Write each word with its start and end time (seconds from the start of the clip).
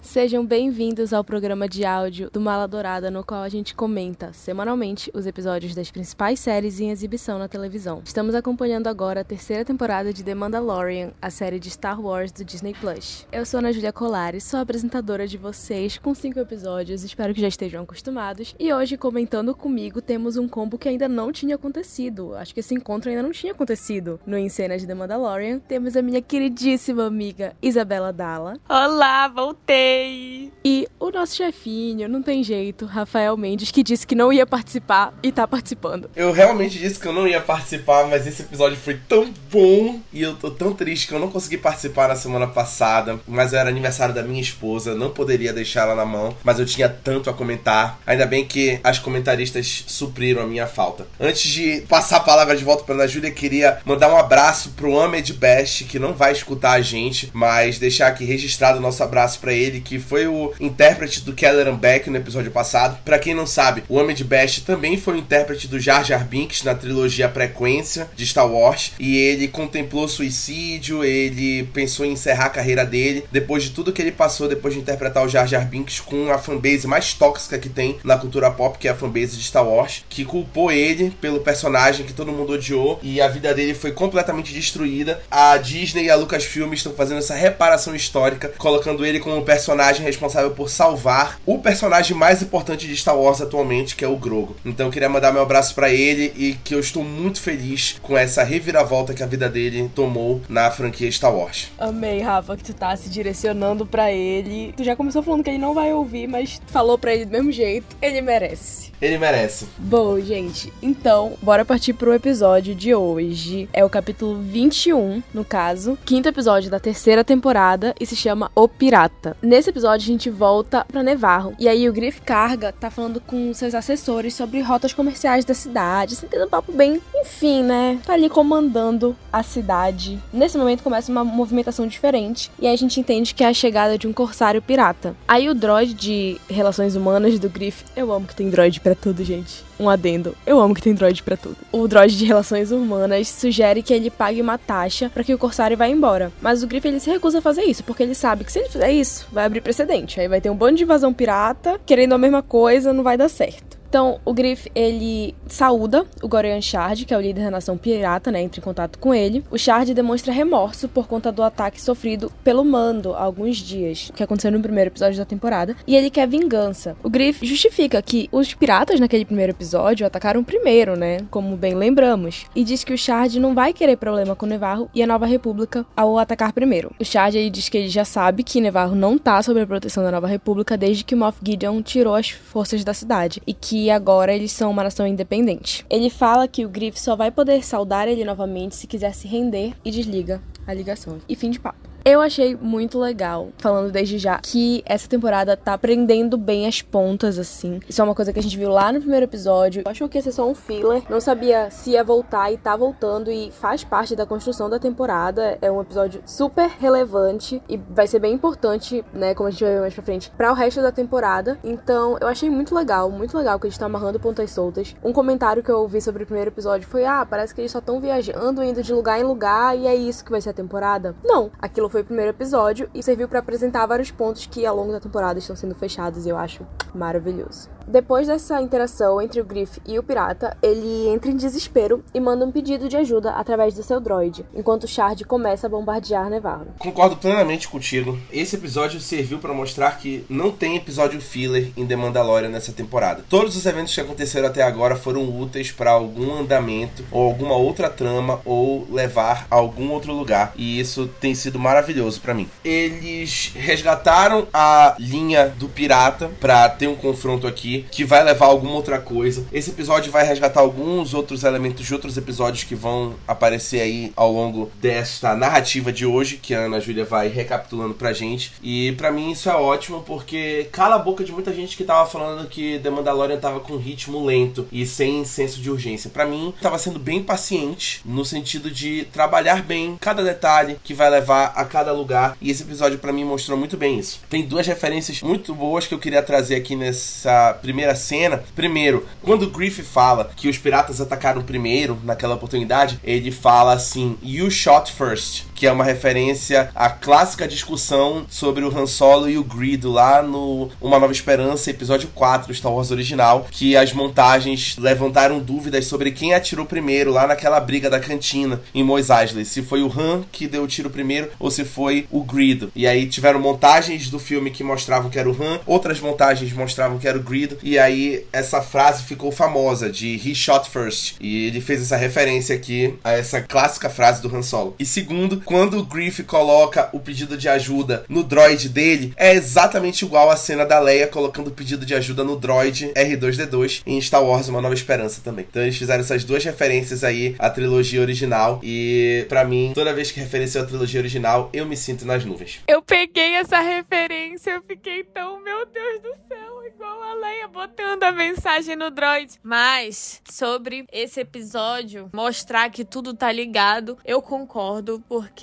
Sejam 0.00 0.46
bem-vindos 0.46 1.12
ao 1.12 1.24
programa 1.24 1.68
de 1.68 1.84
áudio 1.84 2.30
do 2.30 2.40
Mala 2.40 2.68
Dourada, 2.68 3.10
no 3.10 3.24
qual 3.24 3.42
a 3.42 3.48
gente 3.48 3.74
comenta 3.74 4.32
semanalmente 4.32 5.10
os 5.12 5.26
episódios 5.26 5.74
das 5.74 5.90
principais 5.90 6.38
séries 6.38 6.78
em 6.78 6.90
exibição 6.90 7.38
na 7.38 7.48
televisão. 7.48 8.00
Estamos 8.04 8.36
acompanhando 8.36 8.86
agora 8.86 9.22
a 9.22 9.24
terceira 9.24 9.64
temporada 9.64 10.12
de 10.12 10.22
The 10.22 10.34
Mandalorian, 10.34 11.10
a 11.20 11.28
série 11.28 11.58
de 11.58 11.70
Star 11.70 12.00
Wars 12.00 12.30
do 12.30 12.44
Disney 12.44 12.74
Plus. 12.74 13.26
Eu 13.32 13.44
sou 13.44 13.58
Ana 13.58 13.72
Julia 13.72 13.92
Colari, 13.92 14.40
sou 14.40 14.60
apresentadora 14.60 15.26
de 15.26 15.36
vocês 15.36 15.98
com 15.98 16.14
cinco 16.14 16.38
episódios, 16.38 17.02
espero 17.02 17.34
que 17.34 17.40
já 17.40 17.48
estejam 17.48 17.82
acostumados. 17.82 18.54
E 18.58 18.72
hoje, 18.72 18.96
comentando 18.96 19.56
comigo, 19.56 20.00
temos 20.00 20.36
um 20.36 20.46
combo 20.46 20.78
que 20.78 20.88
ainda 20.88 21.08
não 21.08 21.32
tinha 21.32 21.56
acontecido. 21.56 22.36
Acho 22.36 22.54
que 22.54 22.60
esse 22.60 22.74
encontro 22.74 23.10
ainda 23.10 23.22
não 23.22 23.32
tinha 23.32 23.52
acontecido 23.52 24.20
no 24.24 24.38
Em 24.38 24.48
Cena 24.48 24.78
de 24.78 24.86
The 24.86 24.94
Mandalorian. 24.94 25.58
Temos 25.58 25.96
a 25.96 26.02
minha 26.02 26.22
queridíssima 26.22 27.04
amiga 27.06 27.56
Isabela 27.60 28.12
Dalla. 28.12 28.56
Olá, 28.68 29.26
voltei! 29.26 29.63
E 29.68 30.88
o 30.98 31.10
nosso 31.10 31.36
chefinho, 31.36 32.08
não 32.08 32.22
tem 32.22 32.42
jeito, 32.42 32.86
Rafael 32.86 33.36
Mendes, 33.36 33.70
que 33.70 33.82
disse 33.82 34.06
que 34.06 34.14
não 34.14 34.32
ia 34.32 34.46
participar 34.46 35.12
e 35.22 35.30
tá 35.30 35.46
participando. 35.46 36.10
Eu 36.16 36.32
realmente 36.32 36.78
disse 36.78 36.98
que 36.98 37.06
eu 37.06 37.12
não 37.12 37.26
ia 37.26 37.40
participar, 37.40 38.06
mas 38.06 38.26
esse 38.26 38.42
episódio 38.42 38.76
foi 38.76 38.98
tão 39.08 39.32
bom 39.50 40.00
e 40.12 40.22
eu 40.22 40.34
tô 40.34 40.50
tão 40.50 40.72
triste 40.72 41.06
que 41.06 41.14
eu 41.14 41.18
não 41.18 41.30
consegui 41.30 41.58
participar 41.58 42.08
na 42.08 42.16
semana 42.16 42.46
passada. 42.46 43.20
Mas 43.26 43.52
era 43.52 43.68
aniversário 43.68 44.14
da 44.14 44.22
minha 44.22 44.40
esposa, 44.40 44.94
não 44.94 45.10
poderia 45.10 45.52
deixar 45.52 45.82
ela 45.82 45.94
na 45.94 46.06
mão, 46.06 46.34
mas 46.42 46.58
eu 46.58 46.66
tinha 46.66 46.88
tanto 46.88 47.28
a 47.28 47.34
comentar. 47.34 47.98
Ainda 48.06 48.26
bem 48.26 48.46
que 48.46 48.80
as 48.82 48.98
comentaristas 48.98 49.84
supriram 49.86 50.42
a 50.42 50.46
minha 50.46 50.66
falta. 50.66 51.06
Antes 51.20 51.42
de 51.50 51.82
passar 51.82 52.18
a 52.18 52.20
palavra 52.20 52.56
de 52.56 52.64
volta 52.64 52.84
pra 52.84 52.94
Ana 52.94 53.06
Júlia, 53.06 53.30
queria 53.30 53.78
mandar 53.84 54.12
um 54.12 54.16
abraço 54.16 54.70
pro 54.70 54.98
Ahmed 54.98 55.32
Best, 55.34 55.84
que 55.84 55.98
não 55.98 56.14
vai 56.14 56.32
escutar 56.32 56.72
a 56.72 56.80
gente, 56.80 57.30
mas 57.32 57.78
deixar 57.78 58.08
aqui 58.08 58.24
registrado 58.24 58.78
o 58.78 58.82
nosso 58.82 59.02
abraço 59.02 59.38
para 59.40 59.53
ele, 59.54 59.80
que 59.80 59.98
foi 59.98 60.26
o 60.26 60.52
intérprete 60.60 61.20
do 61.22 61.32
Kelleran 61.32 61.76
Beck 61.76 62.08
no 62.10 62.16
episódio 62.16 62.50
passado. 62.50 62.98
Para 63.04 63.18
quem 63.18 63.34
não 63.34 63.46
sabe, 63.46 63.84
o 63.88 63.98
Ahmed 63.98 64.22
Best 64.24 64.62
também 64.62 64.96
foi 64.96 65.14
o 65.14 65.18
intérprete 65.18 65.68
do 65.68 65.78
Jar 65.78 66.04
Jar 66.04 66.24
Binks 66.26 66.62
na 66.62 66.74
trilogia 66.74 67.28
Frequência 67.28 68.08
de 68.14 68.26
Star 68.26 68.50
Wars, 68.50 68.92
e 68.98 69.16
ele 69.16 69.48
contemplou 69.48 70.08
suicídio, 70.08 71.04
ele 71.04 71.64
pensou 71.72 72.04
em 72.04 72.12
encerrar 72.12 72.46
a 72.46 72.50
carreira 72.50 72.84
dele 72.84 73.24
depois 73.30 73.62
de 73.62 73.70
tudo 73.70 73.92
que 73.92 74.02
ele 74.02 74.12
passou 74.12 74.48
depois 74.48 74.74
de 74.74 74.80
interpretar 74.80 75.24
o 75.24 75.28
Jar 75.28 75.46
Jar 75.46 75.66
Binks 75.66 76.00
com 76.00 76.30
a 76.30 76.38
fanbase 76.38 76.86
mais 76.86 77.12
tóxica 77.14 77.58
que 77.58 77.68
tem 77.68 77.98
na 78.04 78.16
cultura 78.16 78.50
pop, 78.50 78.78
que 78.78 78.88
é 78.88 78.90
a 78.90 78.94
fanbase 78.94 79.36
de 79.36 79.42
Star 79.42 79.66
Wars, 79.66 80.04
que 80.08 80.24
culpou 80.24 80.70
ele 80.70 81.10
pelo 81.20 81.40
personagem 81.40 82.06
que 82.06 82.12
todo 82.12 82.32
mundo 82.32 82.52
odiou 82.52 82.98
e 83.02 83.20
a 83.20 83.28
vida 83.28 83.54
dele 83.54 83.74
foi 83.74 83.92
completamente 83.92 84.52
destruída. 84.52 85.20
A 85.30 85.56
Disney 85.56 86.04
e 86.04 86.10
a 86.10 86.16
Lucasfilm 86.16 86.72
estão 86.72 86.92
fazendo 86.92 87.18
essa 87.18 87.34
reparação 87.34 87.94
histórica, 87.94 88.52
colocando 88.58 89.04
ele 89.04 89.20
como 89.20 89.42
personagem 89.44 90.04
responsável 90.04 90.50
por 90.50 90.68
salvar 90.68 91.38
o 91.46 91.58
personagem 91.58 92.16
mais 92.16 92.42
importante 92.42 92.86
de 92.86 92.96
Star 92.96 93.16
Wars 93.16 93.40
atualmente, 93.40 93.96
que 93.96 94.04
é 94.04 94.08
o 94.08 94.16
Grogu. 94.16 94.56
Então 94.64 94.86
eu 94.86 94.92
queria 94.92 95.08
mandar 95.08 95.32
meu 95.32 95.42
abraço 95.42 95.74
para 95.74 95.90
ele 95.90 96.32
e 96.36 96.54
que 96.54 96.74
eu 96.74 96.80
estou 96.80 97.04
muito 97.04 97.40
feliz 97.40 97.96
com 98.02 98.16
essa 98.16 98.42
reviravolta 98.42 99.14
que 99.14 99.22
a 99.22 99.26
vida 99.26 99.48
dele 99.48 99.90
tomou 99.94 100.40
na 100.48 100.70
franquia 100.70 101.10
Star 101.10 101.34
Wars. 101.34 101.70
Amei, 101.78 102.20
Rafa, 102.20 102.56
que 102.56 102.64
tu 102.64 102.74
tá 102.74 102.96
se 102.96 103.08
direcionando 103.08 103.86
para 103.86 104.10
ele. 104.10 104.72
Tu 104.76 104.84
já 104.84 104.96
começou 104.96 105.22
falando 105.22 105.44
que 105.44 105.50
ele 105.50 105.58
não 105.58 105.74
vai 105.74 105.92
ouvir, 105.92 106.26
mas 106.26 106.60
falou 106.66 106.98
para 106.98 107.14
ele 107.14 107.24
do 107.24 107.30
mesmo 107.30 107.52
jeito. 107.52 107.96
Ele 108.00 108.20
merece. 108.20 108.92
Ele 109.00 109.18
merece. 109.18 109.66
Bom, 109.76 110.18
gente, 110.20 110.72
então, 110.82 111.34
bora 111.42 111.64
partir 111.64 111.92
pro 111.92 112.14
episódio 112.14 112.74
de 112.74 112.94
hoje. 112.94 113.68
É 113.72 113.84
o 113.84 113.90
capítulo 113.90 114.40
21, 114.40 115.22
no 115.32 115.44
caso, 115.44 115.98
quinto 116.04 116.28
episódio 116.28 116.70
da 116.70 116.80
terceira 116.80 117.22
temporada 117.22 117.94
e 118.00 118.06
se 118.06 118.16
chama 118.16 118.50
O 118.54 118.68
Pirata. 118.68 119.23
Nesse 119.42 119.70
episódio 119.70 120.04
a 120.04 120.12
gente 120.12 120.28
volta 120.30 120.84
pra 120.84 121.02
Nevarro 121.02 121.54
e 121.58 121.68
aí 121.68 121.88
o 121.88 121.92
Griff 121.92 122.20
Carga 122.22 122.72
tá 122.72 122.90
falando 122.90 123.20
com 123.20 123.52
seus 123.54 123.74
assessores 123.74 124.34
sobre 124.34 124.60
rotas 124.60 124.92
comerciais 124.92 125.44
da 125.44 125.54
cidade, 125.54 126.14
assim, 126.14 126.26
tendo 126.26 126.46
um 126.46 126.48
papo 126.48 126.72
bem, 126.72 127.00
enfim, 127.14 127.62
né? 127.62 127.98
Tá 128.04 128.14
ali 128.14 128.28
comandando 128.28 129.16
a 129.32 129.42
cidade. 129.42 130.18
Nesse 130.32 130.58
momento 130.58 130.82
começa 130.82 131.10
uma 131.10 131.24
movimentação 131.24 131.86
diferente 131.86 132.50
e 132.58 132.66
aí 132.66 132.74
a 132.74 132.78
gente 132.78 133.00
entende 133.00 133.34
que 133.34 133.44
é 133.44 133.48
a 133.48 133.54
chegada 133.54 133.96
de 133.96 134.06
um 134.06 134.12
corsário 134.12 134.60
pirata. 134.60 135.14
Aí 135.26 135.48
o 135.48 135.54
droid 135.54 135.94
de 135.94 136.40
relações 136.48 136.96
humanas 136.96 137.38
do 137.38 137.48
Griff, 137.48 137.84
eu 137.96 138.12
amo 138.12 138.26
que 138.26 138.34
tem 138.34 138.50
droid 138.50 138.80
pra 138.80 138.94
tudo, 138.94 139.24
gente. 139.24 139.64
Um 139.78 139.88
adendo. 139.88 140.36
Eu 140.46 140.60
amo 140.60 140.74
que 140.74 140.82
tem 140.82 140.94
droid 140.94 141.22
pra 141.22 141.36
tudo. 141.36 141.56
O 141.72 141.88
droid 141.88 142.16
de 142.16 142.24
relações 142.24 142.70
humanas 142.70 143.28
sugere 143.28 143.82
que 143.82 143.92
ele 143.92 144.10
pague 144.10 144.40
uma 144.40 144.58
taxa 144.58 145.10
para 145.12 145.24
que 145.24 145.34
o 145.34 145.38
corsário 145.38 145.76
vá 145.76 145.88
embora. 145.88 146.32
Mas 146.40 146.62
o 146.62 146.66
Griff 146.66 146.86
ele 146.86 147.00
se 147.00 147.10
recusa 147.10 147.38
a 147.38 147.42
fazer 147.42 147.62
isso, 147.62 147.82
porque 147.84 148.02
ele 148.02 148.14
sabe 148.14 148.44
que 148.44 148.52
se 148.52 148.58
ele 148.58 148.68
fizer 148.68 148.92
isso, 148.92 149.26
vai 149.32 149.44
abrir 149.44 149.60
precedente. 149.60 150.20
Aí 150.20 150.28
vai 150.28 150.40
ter 150.40 150.50
um 150.50 150.56
bando 150.56 150.76
de 150.76 150.84
invasão 150.84 151.12
pirata 151.12 151.80
querendo 151.84 152.14
a 152.14 152.18
mesma 152.18 152.42
coisa, 152.42 152.92
não 152.92 153.02
vai 153.02 153.16
dar 153.16 153.28
certo. 153.28 153.83
Então, 153.94 154.18
o 154.24 154.34
Griff, 154.34 154.68
ele 154.74 155.36
saúda 155.46 156.04
o 156.20 156.26
Gorian 156.26 156.60
Shard, 156.60 157.04
que 157.04 157.14
é 157.14 157.16
o 157.16 157.20
líder 157.20 157.44
da 157.44 157.50
nação 157.52 157.76
pirata, 157.76 158.28
né? 158.32 158.42
Entra 158.42 158.58
em 158.58 158.64
contato 158.64 158.98
com 158.98 159.14
ele. 159.14 159.44
O 159.52 159.56
Shard 159.56 159.94
demonstra 159.94 160.32
remorso 160.32 160.88
por 160.88 161.06
conta 161.06 161.30
do 161.30 161.44
ataque 161.44 161.80
sofrido 161.80 162.32
pelo 162.42 162.64
Mando 162.64 163.14
há 163.14 163.22
alguns 163.22 163.56
dias, 163.56 164.10
que 164.12 164.20
aconteceu 164.20 164.50
no 164.50 164.58
primeiro 164.58 164.90
episódio 164.90 165.16
da 165.16 165.24
temporada, 165.24 165.76
e 165.86 165.94
ele 165.94 166.10
quer 166.10 166.26
vingança. 166.26 166.96
O 167.04 167.08
Griff 167.08 167.46
justifica 167.46 168.02
que 168.02 168.28
os 168.32 168.52
piratas 168.52 168.98
naquele 168.98 169.24
primeiro 169.24 169.52
episódio 169.52 170.04
atacaram 170.04 170.42
primeiro, 170.42 170.96
né? 170.96 171.18
Como 171.30 171.56
bem 171.56 171.76
lembramos, 171.76 172.46
e 172.52 172.64
diz 172.64 172.82
que 172.82 172.92
o 172.92 172.98
Shard 172.98 173.38
não 173.38 173.54
vai 173.54 173.72
querer 173.72 173.96
problema 173.96 174.34
com 174.34 174.44
Nevarro 174.44 174.90
e 174.92 175.04
a 175.04 175.06
Nova 175.06 175.24
República 175.24 175.86
ao 175.96 176.18
atacar 176.18 176.52
primeiro. 176.52 176.90
O 176.98 177.04
Shard 177.04 177.38
ele 177.38 177.48
diz 177.48 177.68
que 177.68 177.78
ele 177.78 177.88
já 177.88 178.04
sabe 178.04 178.42
que 178.42 178.60
Nevarro 178.60 178.96
não 178.96 179.16
tá 179.16 179.40
sob 179.40 179.60
a 179.60 179.66
proteção 179.68 180.02
da 180.02 180.10
Nova 180.10 180.26
República 180.26 180.76
desde 180.76 181.04
que 181.04 181.14
o 181.14 181.18
Moff 181.18 181.38
Gideon 181.40 181.80
tirou 181.80 182.16
as 182.16 182.30
forças 182.30 182.82
da 182.82 182.92
cidade 182.92 183.40
e 183.46 183.54
que 183.54 183.83
e 183.84 183.90
agora 183.90 184.32
eles 184.32 184.50
são 184.50 184.70
uma 184.70 184.82
nação 184.82 185.06
independente. 185.06 185.84
Ele 185.90 186.08
fala 186.08 186.48
que 186.48 186.64
o 186.64 186.70
Griff 186.70 186.98
só 186.98 187.14
vai 187.14 187.30
poder 187.30 187.62
saudar 187.62 188.08
ele 188.08 188.24
novamente 188.24 188.74
se 188.74 188.86
quiser 188.86 189.12
se 189.12 189.28
render 189.28 189.74
e 189.84 189.90
desliga 189.90 190.42
a 190.66 190.72
ligação. 190.72 191.18
E 191.28 191.36
fim 191.36 191.50
de 191.50 191.60
papo. 191.60 191.93
Eu 192.06 192.20
achei 192.20 192.54
muito 192.54 192.98
legal, 192.98 193.48
falando 193.56 193.90
desde 193.90 194.18
já, 194.18 194.38
que 194.38 194.82
essa 194.84 195.08
temporada 195.08 195.56
tá 195.56 195.78
prendendo 195.78 196.36
bem 196.36 196.66
as 196.66 196.82
pontas, 196.82 197.38
assim. 197.38 197.80
Isso 197.88 197.98
é 197.98 198.04
uma 198.04 198.14
coisa 198.14 198.30
que 198.30 198.38
a 198.38 198.42
gente 198.42 198.58
viu 198.58 198.68
lá 198.68 198.92
no 198.92 199.00
primeiro 199.00 199.24
episódio. 199.24 199.80
Eu 199.86 199.90
achou 199.90 200.06
que 200.06 200.18
ia 200.18 200.22
ser 200.22 200.32
só 200.32 200.46
um 200.46 200.54
filler. 200.54 201.02
Não 201.08 201.18
sabia 201.18 201.70
se 201.70 201.92
ia 201.92 202.04
voltar 202.04 202.52
e 202.52 202.58
tá 202.58 202.76
voltando 202.76 203.30
e 203.30 203.50
faz 203.50 203.84
parte 203.84 204.14
da 204.14 204.26
construção 204.26 204.68
da 204.68 204.78
temporada. 204.78 205.56
É 205.62 205.72
um 205.72 205.80
episódio 205.80 206.20
super 206.26 206.68
relevante 206.78 207.62
e 207.66 207.78
vai 207.78 208.06
ser 208.06 208.18
bem 208.18 208.34
importante, 208.34 209.02
né? 209.10 209.34
Como 209.34 209.48
a 209.48 209.50
gente 209.50 209.64
vai 209.64 209.72
ver 209.72 209.80
mais 209.80 209.94
pra 209.94 210.02
frente, 210.02 210.30
para 210.36 210.52
o 210.52 210.54
resto 210.54 210.82
da 210.82 210.92
temporada. 210.92 211.58
Então, 211.64 212.18
eu 212.20 212.28
achei 212.28 212.50
muito 212.50 212.74
legal, 212.74 213.10
muito 213.10 213.34
legal 213.34 213.58
que 213.58 213.66
a 213.66 213.70
gente 213.70 213.80
tá 213.80 213.86
amarrando 213.86 214.20
pontas 214.20 214.50
soltas. 214.50 214.94
Um 215.02 215.10
comentário 215.14 215.62
que 215.62 215.70
eu 215.70 215.78
ouvi 215.80 216.02
sobre 216.02 216.24
o 216.24 216.26
primeiro 216.26 216.50
episódio 216.50 216.86
foi: 216.86 217.06
ah, 217.06 217.24
parece 217.24 217.54
que 217.54 217.62
eles 217.62 217.72
só 217.72 217.78
estão 217.78 217.98
viajando, 217.98 218.62
indo 218.62 218.82
de 218.82 218.92
lugar 218.92 219.18
em 219.18 219.24
lugar 219.24 219.74
e 219.74 219.86
é 219.86 219.94
isso 219.94 220.22
que 220.22 220.30
vai 220.30 220.42
ser 220.42 220.50
a 220.50 220.52
temporada. 220.52 221.16
Não, 221.24 221.50
aquilo 221.58 221.93
foi 221.94 222.02
o 222.02 222.04
primeiro 222.04 222.32
episódio 222.32 222.90
e 222.92 223.04
serviu 223.04 223.28
para 223.28 223.38
apresentar 223.38 223.86
vários 223.86 224.10
pontos 224.10 224.46
que 224.46 224.66
ao 224.66 224.74
longo 224.74 224.90
da 224.90 224.98
temporada 224.98 225.38
estão 225.38 225.54
sendo 225.54 225.76
fechados 225.76 226.26
e 226.26 226.28
eu 226.28 226.36
acho 226.36 226.66
maravilhoso. 226.92 227.68
Depois 227.86 228.26
dessa 228.26 228.60
interação 228.60 229.20
entre 229.20 229.40
o 229.40 229.44
Griff 229.44 229.80
e 229.86 229.98
o 229.98 230.02
pirata, 230.02 230.56
ele 230.62 231.06
entra 231.08 231.30
em 231.30 231.36
desespero 231.36 232.02
e 232.14 232.18
manda 232.18 232.44
um 232.44 232.50
pedido 232.50 232.88
de 232.88 232.96
ajuda 232.96 233.32
através 233.32 233.74
do 233.74 233.82
seu 233.82 234.00
droid, 234.00 234.44
enquanto 234.54 234.84
o 234.84 234.88
Shard 234.88 235.22
começa 235.24 235.66
a 235.66 235.70
bombardear 235.70 236.30
Nevarro. 236.30 236.68
Concordo 236.78 237.16
plenamente 237.16 237.68
contigo. 237.68 238.18
Esse 238.32 238.56
episódio 238.56 239.00
serviu 239.00 239.38
para 239.38 239.52
mostrar 239.52 239.98
que 239.98 240.24
não 240.30 240.50
tem 240.50 240.76
episódio 240.76 241.20
filler 241.20 241.72
em 241.76 241.86
The 241.86 241.94
Mandalorian 241.94 242.48
nessa 242.48 242.72
temporada. 242.72 243.22
Todos 243.28 243.54
os 243.54 243.66
eventos 243.66 243.94
que 243.94 244.00
aconteceram 244.00 244.48
até 244.48 244.62
agora 244.62 244.96
foram 244.96 245.22
úteis 245.38 245.70
para 245.70 245.90
algum 245.90 246.40
andamento 246.40 247.04
ou 247.12 247.22
alguma 247.22 247.54
outra 247.54 247.90
trama 247.90 248.40
ou 248.46 248.88
levar 248.90 249.46
a 249.50 249.56
algum 249.56 249.90
outro 249.90 250.12
lugar, 250.12 250.54
e 250.56 250.80
isso 250.80 251.06
tem 251.20 251.34
sido 251.34 251.58
maravilhoso 251.58 251.83
para 252.22 252.34
mim. 252.34 252.48
Eles 252.64 253.52
resgataram 253.54 254.46
a 254.52 254.96
linha 254.98 255.48
do 255.48 255.68
pirata 255.68 256.30
para 256.40 256.68
ter 256.68 256.88
um 256.88 256.94
confronto 256.94 257.46
aqui 257.46 257.86
que 257.90 258.04
vai 258.04 258.22
levar 258.24 258.46
a 258.46 258.48
alguma 258.48 258.74
outra 258.74 258.98
coisa. 258.98 259.46
Esse 259.52 259.70
episódio 259.70 260.10
vai 260.10 260.26
resgatar 260.26 260.60
alguns 260.60 261.14
outros 261.14 261.44
elementos 261.44 261.84
de 261.84 261.92
outros 261.92 262.16
episódios 262.16 262.64
que 262.64 262.74
vão 262.74 263.14
aparecer 263.26 263.80
aí 263.80 264.12
ao 264.16 264.32
longo 264.32 264.70
desta 264.80 265.34
narrativa 265.34 265.92
de 265.92 266.06
hoje, 266.06 266.36
que 266.36 266.54
a 266.54 266.60
Ana 266.60 266.80
Júlia 266.80 267.04
vai 267.04 267.28
recapitulando 267.28 267.94
pra 267.94 268.12
gente. 268.12 268.52
E 268.62 268.92
para 268.92 269.10
mim 269.10 269.30
isso 269.30 269.48
é 269.48 269.54
ótimo 269.54 270.02
porque 270.02 270.68
cala 270.72 270.96
a 270.96 270.98
boca 270.98 271.24
de 271.24 271.32
muita 271.32 271.52
gente 271.52 271.76
que 271.76 271.84
tava 271.84 272.08
falando 272.08 272.48
que 272.48 272.78
The 272.78 272.90
Mandalorian 272.90 273.38
tava 273.38 273.60
com 273.60 273.76
ritmo 273.76 274.24
lento 274.24 274.66
e 274.70 274.86
sem 274.86 275.24
senso 275.24 275.60
de 275.60 275.70
urgência. 275.70 276.10
Para 276.10 276.26
mim, 276.26 276.54
tava 276.60 276.78
sendo 276.78 276.98
bem 276.98 277.22
paciente 277.22 278.00
no 278.04 278.24
sentido 278.24 278.70
de 278.70 279.04
trabalhar 279.12 279.62
bem 279.62 279.96
cada 280.00 280.22
detalhe 280.22 280.78
que 280.82 280.94
vai 280.94 281.10
levar 281.10 281.52
a 281.54 281.64
cada 281.74 281.90
lugar. 281.90 282.36
E 282.40 282.50
esse 282.50 282.62
episódio 282.62 283.00
para 283.00 283.12
mim 283.12 283.24
mostrou 283.24 283.58
muito 283.58 283.76
bem 283.76 283.98
isso. 283.98 284.20
Tem 284.30 284.44
duas 284.46 284.64
referências 284.64 285.20
muito 285.22 285.52
boas 285.52 285.88
que 285.88 285.92
eu 285.92 285.98
queria 285.98 286.22
trazer 286.22 286.54
aqui 286.54 286.76
nessa 286.76 287.58
primeira 287.60 287.96
cena. 287.96 288.44
Primeiro, 288.54 289.04
quando 289.20 289.42
o 289.42 289.50
Griff 289.50 289.82
fala 289.82 290.30
que 290.36 290.48
os 290.48 290.56
piratas 290.56 291.00
atacaram 291.00 291.42
primeiro 291.42 291.98
naquela 292.04 292.36
oportunidade, 292.36 293.00
ele 293.02 293.32
fala 293.32 293.72
assim: 293.72 294.16
"You 294.22 294.52
shot 294.52 294.92
first", 294.92 295.46
que 295.54 295.66
é 295.66 295.72
uma 295.72 295.84
referência 295.84 296.70
à 296.74 296.90
clássica 296.90 297.46
discussão 297.46 298.26
sobre 298.28 298.64
o 298.64 298.76
Han 298.76 298.86
Solo 298.86 299.28
e 299.28 299.38
o 299.38 299.44
Greedo 299.44 299.90
lá 299.90 300.22
no 300.22 300.70
Uma 300.80 300.98
Nova 300.98 301.12
Esperança, 301.12 301.70
episódio 301.70 302.08
4 302.14 302.48
do 302.48 302.54
Star 302.54 302.72
Wars 302.72 302.90
original, 302.90 303.46
que 303.50 303.76
as 303.76 303.92
montagens 303.92 304.76
levantaram 304.78 305.38
dúvidas 305.38 305.86
sobre 305.86 306.10
quem 306.10 306.34
atirou 306.34 306.66
primeiro 306.66 307.12
lá 307.12 307.26
naquela 307.26 307.60
briga 307.60 307.88
da 307.88 308.00
cantina 308.00 308.60
em 308.74 308.82
Mos 308.82 309.10
Eisley, 309.10 309.44
se 309.44 309.62
foi 309.62 309.82
o 309.82 309.92
Han 309.92 310.24
que 310.32 310.46
deu 310.46 310.64
o 310.64 310.68
tiro 310.68 310.90
primeiro 310.90 311.30
ou 311.38 311.50
se 311.50 311.64
foi 311.64 312.06
o 312.10 312.22
Greedo. 312.22 312.72
E 312.74 312.86
aí 312.86 313.06
tiveram 313.06 313.40
montagens 313.40 314.10
do 314.10 314.18
filme 314.18 314.50
que 314.50 314.64
mostravam 314.64 315.10
que 315.10 315.18
era 315.18 315.30
o 315.30 315.32
Han, 315.32 315.60
outras 315.66 316.00
montagens 316.00 316.52
mostravam 316.52 316.98
que 316.98 317.06
era 317.06 317.18
o 317.18 317.22
Greedo, 317.22 317.58
e 317.62 317.78
aí 317.78 318.24
essa 318.32 318.60
frase 318.60 319.04
ficou 319.04 319.30
famosa 319.30 319.90
de 319.90 320.14
He 320.16 320.34
shot 320.34 320.68
first. 320.68 321.16
E 321.20 321.46
ele 321.46 321.60
fez 321.60 321.82
essa 321.82 321.96
referência 321.96 322.54
aqui 322.54 322.94
a 323.04 323.12
essa 323.12 323.40
clássica 323.40 323.88
frase 323.88 324.20
do 324.20 324.34
Han 324.34 324.42
Solo. 324.42 324.74
E 324.78 324.86
segundo, 324.86 325.42
quando 325.44 325.78
o 325.78 325.84
Griff 325.84 326.22
coloca 326.24 326.88
o 326.92 327.00
pedido 327.00 327.36
de 327.36 327.48
ajuda 327.48 328.04
no 328.08 328.22
droid 328.22 328.68
dele, 328.68 329.12
é 329.16 329.34
exatamente 329.34 330.04
igual 330.04 330.30
a 330.30 330.36
cena 330.36 330.64
da 330.64 330.78
Leia 330.78 331.06
colocando 331.06 331.48
o 331.48 331.52
pedido 331.52 331.84
de 331.84 331.94
ajuda 331.94 332.24
no 332.24 332.36
droid 332.36 332.92
R2D2 332.94 333.82
em 333.86 334.00
Star 334.00 334.24
Wars 334.24 334.48
Uma 334.48 334.60
Nova 334.60 334.74
Esperança 334.74 335.20
também. 335.22 335.46
Então 335.48 335.62
eles 335.62 335.76
fizeram 335.76 336.00
essas 336.00 336.24
duas 336.24 336.44
referências 336.44 337.04
aí 337.04 337.34
à 337.38 337.50
trilogia 337.50 338.00
original 338.00 338.60
e 338.62 339.26
para 339.28 339.44
mim, 339.44 339.72
toda 339.74 339.92
vez 339.92 340.10
que 340.10 340.20
referenciou 340.20 340.64
a 340.64 340.66
trilogia 340.66 341.00
original, 341.00 341.50
eu 341.52 341.66
me 341.66 341.76
sinto 341.76 342.06
nas 342.06 342.24
nuvens. 342.24 342.60
Eu 342.66 342.82
peguei 342.82 343.34
essa 343.34 343.60
referência, 343.60 344.52
eu 344.52 344.62
fiquei 344.62 345.04
tão, 345.04 345.42
meu 345.42 345.66
Deus 345.66 346.02
do 346.02 346.14
céu, 346.28 346.66
igual 346.66 347.02
a 347.02 347.14
Leia 347.14 347.48
botando 347.48 348.02
a 348.02 348.12
mensagem 348.12 348.76
no 348.76 348.90
droid. 348.90 349.38
Mas 349.42 350.22
sobre 350.28 350.86
esse 350.92 351.20
episódio 351.20 352.10
mostrar 352.12 352.70
que 352.70 352.84
tudo 352.84 353.14
tá 353.14 353.30
ligado, 353.30 353.98
eu 354.04 354.22
concordo 354.22 355.02
porque 355.08 355.33